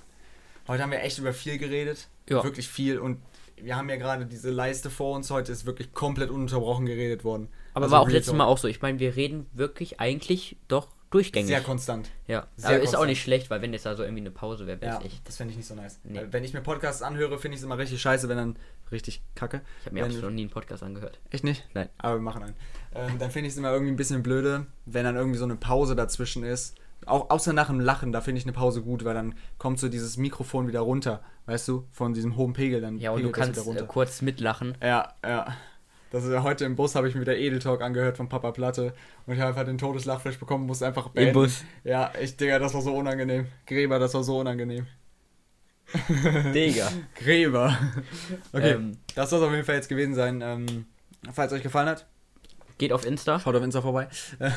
[0.67, 2.07] Heute haben wir echt über viel geredet.
[2.27, 2.43] Ja.
[2.43, 2.99] Wirklich viel.
[2.99, 3.21] Und
[3.61, 5.29] wir haben ja gerade diese Leiste vor uns.
[5.31, 7.47] Heute ist wirklich komplett ununterbrochen geredet worden.
[7.73, 8.33] Aber Also war auch letztes.
[8.33, 8.67] Mal auch so.
[8.67, 11.47] Ich meine, wir reden wirklich eigentlich doch durchgängig.
[11.47, 12.09] Sehr konstant.
[12.27, 12.47] ja.
[12.57, 13.09] sehr Aber ist auch konstant.
[13.09, 15.25] nicht schlecht, weil wenn jetzt da so irgendwie eine Pause wäre, wäre Ja, echt.
[15.27, 15.99] das fände ich nicht so nice.
[16.03, 16.21] Nee.
[16.31, 18.55] Wenn ich mir Podcasts anhöre, finde ich es immer richtig scheiße, wenn dann
[18.91, 19.61] richtig kacke.
[19.79, 21.19] Ich habe mir Wenn- absolut noch nie einen Podcast angehört.
[21.31, 21.65] Echt nicht?
[21.73, 21.87] Nein.
[21.97, 22.55] Aber wir machen einen.
[22.93, 25.55] Ähm, dann finde ich es immer irgendwie ein bisschen blöde, wenn dann irgendwie so eine
[25.55, 26.75] Pause dazwischen ist.
[27.05, 29.87] Auch außer nach dem Lachen, da finde ich eine Pause gut, weil dann kommt so
[29.87, 33.65] dieses Mikrofon wieder runter, weißt du, von diesem hohen Pegel, dann Ja, und du kannst
[33.65, 34.77] äh, kurz mitlachen.
[34.81, 35.55] Ja, ja.
[36.11, 38.93] Das ist ja heute im Bus habe ich mir wieder Edeltalk angehört von Papa Platte
[39.25, 41.33] und ich habe einfach den Todeslachflash bekommen, musste einfach beenden.
[41.33, 41.63] Bus.
[41.83, 43.47] Ja, ich Digga, das war so unangenehm.
[43.65, 44.87] Gräber, das war so unangenehm.
[46.53, 46.89] Digga.
[47.15, 47.77] Gräber.
[48.53, 48.97] Okay, Ähm.
[49.15, 50.41] das soll es auf jeden Fall jetzt gewesen sein.
[50.41, 50.85] Ähm,
[51.33, 52.05] falls euch gefallen hat,
[52.77, 53.39] Geht auf Insta.
[53.39, 54.07] schaut auf Insta vorbei.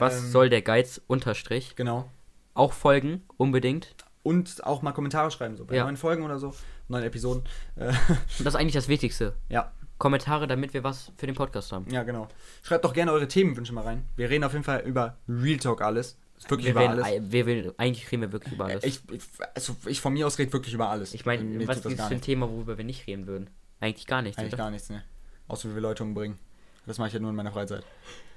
[0.00, 1.76] Was Ähm, soll der Geiz unterstrich?
[1.76, 2.10] Genau.
[2.54, 3.94] Auch folgen, unbedingt.
[4.22, 5.84] Und auch mal Kommentare schreiben, so bei Ja.
[5.84, 6.54] neuen Folgen oder so,
[6.88, 7.42] neuen Episoden.
[7.76, 7.94] Äh, Und
[8.40, 9.34] das ist eigentlich das Wichtigste.
[9.48, 11.86] ja, Kommentare, damit wir was für den Podcast haben.
[11.90, 12.26] ja, genau.
[12.62, 14.08] Schreibt doch gerne eure Themenwünsche mal rein.
[14.16, 16.16] Wir reden auf jeden Fall über Real Talk alles.
[16.48, 17.32] Wirklich Wir über werden, alles.
[17.32, 18.82] wir, wir, eigentlich reden wir wirklich über alles.
[18.84, 19.22] Ich, ich,
[19.54, 21.12] also ich von mir aus rede wirklich über alles.
[21.12, 22.20] Ich meine, was ist für ein.
[22.22, 23.50] Thema, worüber wir nicht reden würden?
[23.78, 24.38] Eigentlich gar nichts.
[24.38, 24.64] Eigentlich oder?
[24.64, 25.02] gar nichts, ne?
[25.48, 26.38] Außer wie wir Leute umbringen.
[26.86, 27.84] Das mache ich ja nur in meiner Freizeit.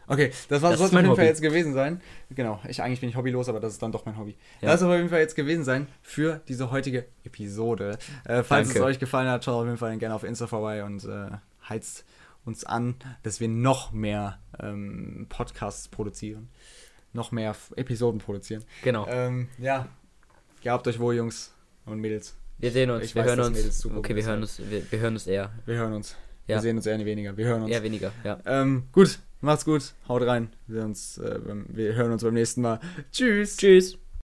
[0.07, 2.01] Okay, das war Das soll ist auf jeden Fall jetzt gewesen sein.
[2.29, 4.35] Genau, ich eigentlich bin ich hobbylos, aber das ist dann doch mein Hobby.
[4.61, 4.71] Ja.
[4.71, 7.97] Das soll auf jeden Fall jetzt gewesen sein für diese heutige Episode.
[8.25, 8.79] Äh, falls Danke.
[8.79, 11.27] es euch gefallen hat, schaut auf jeden Fall gerne auf Insta vorbei und äh,
[11.67, 12.05] heizt
[12.45, 16.49] uns an, dass wir noch mehr ähm, Podcasts produzieren.
[17.13, 18.63] Noch mehr Episoden produzieren.
[18.83, 19.07] Genau.
[19.07, 19.87] Ähm, ja,
[20.61, 21.53] gehabt euch wohl, Jungs
[21.85, 22.35] und Mädels.
[22.57, 23.05] wir sehen uns.
[23.05, 23.57] ich wir weiß, hören uns.
[23.57, 24.59] Mädels zugucken, Okay, wir hören uns.
[24.59, 25.51] Wir, wir hören uns eher.
[25.65, 26.15] Wir hören uns.
[26.47, 26.57] Ja.
[26.57, 27.37] Wir sehen uns eher weniger.
[27.37, 27.71] Wir hören uns.
[27.71, 28.39] Eher weniger, ja.
[28.45, 30.49] Ähm, gut, macht's gut, haut rein.
[30.67, 32.79] Wir, uns, äh, wir hören uns beim nächsten Mal.
[33.11, 33.57] Tschüss.
[33.57, 34.02] Tschüss.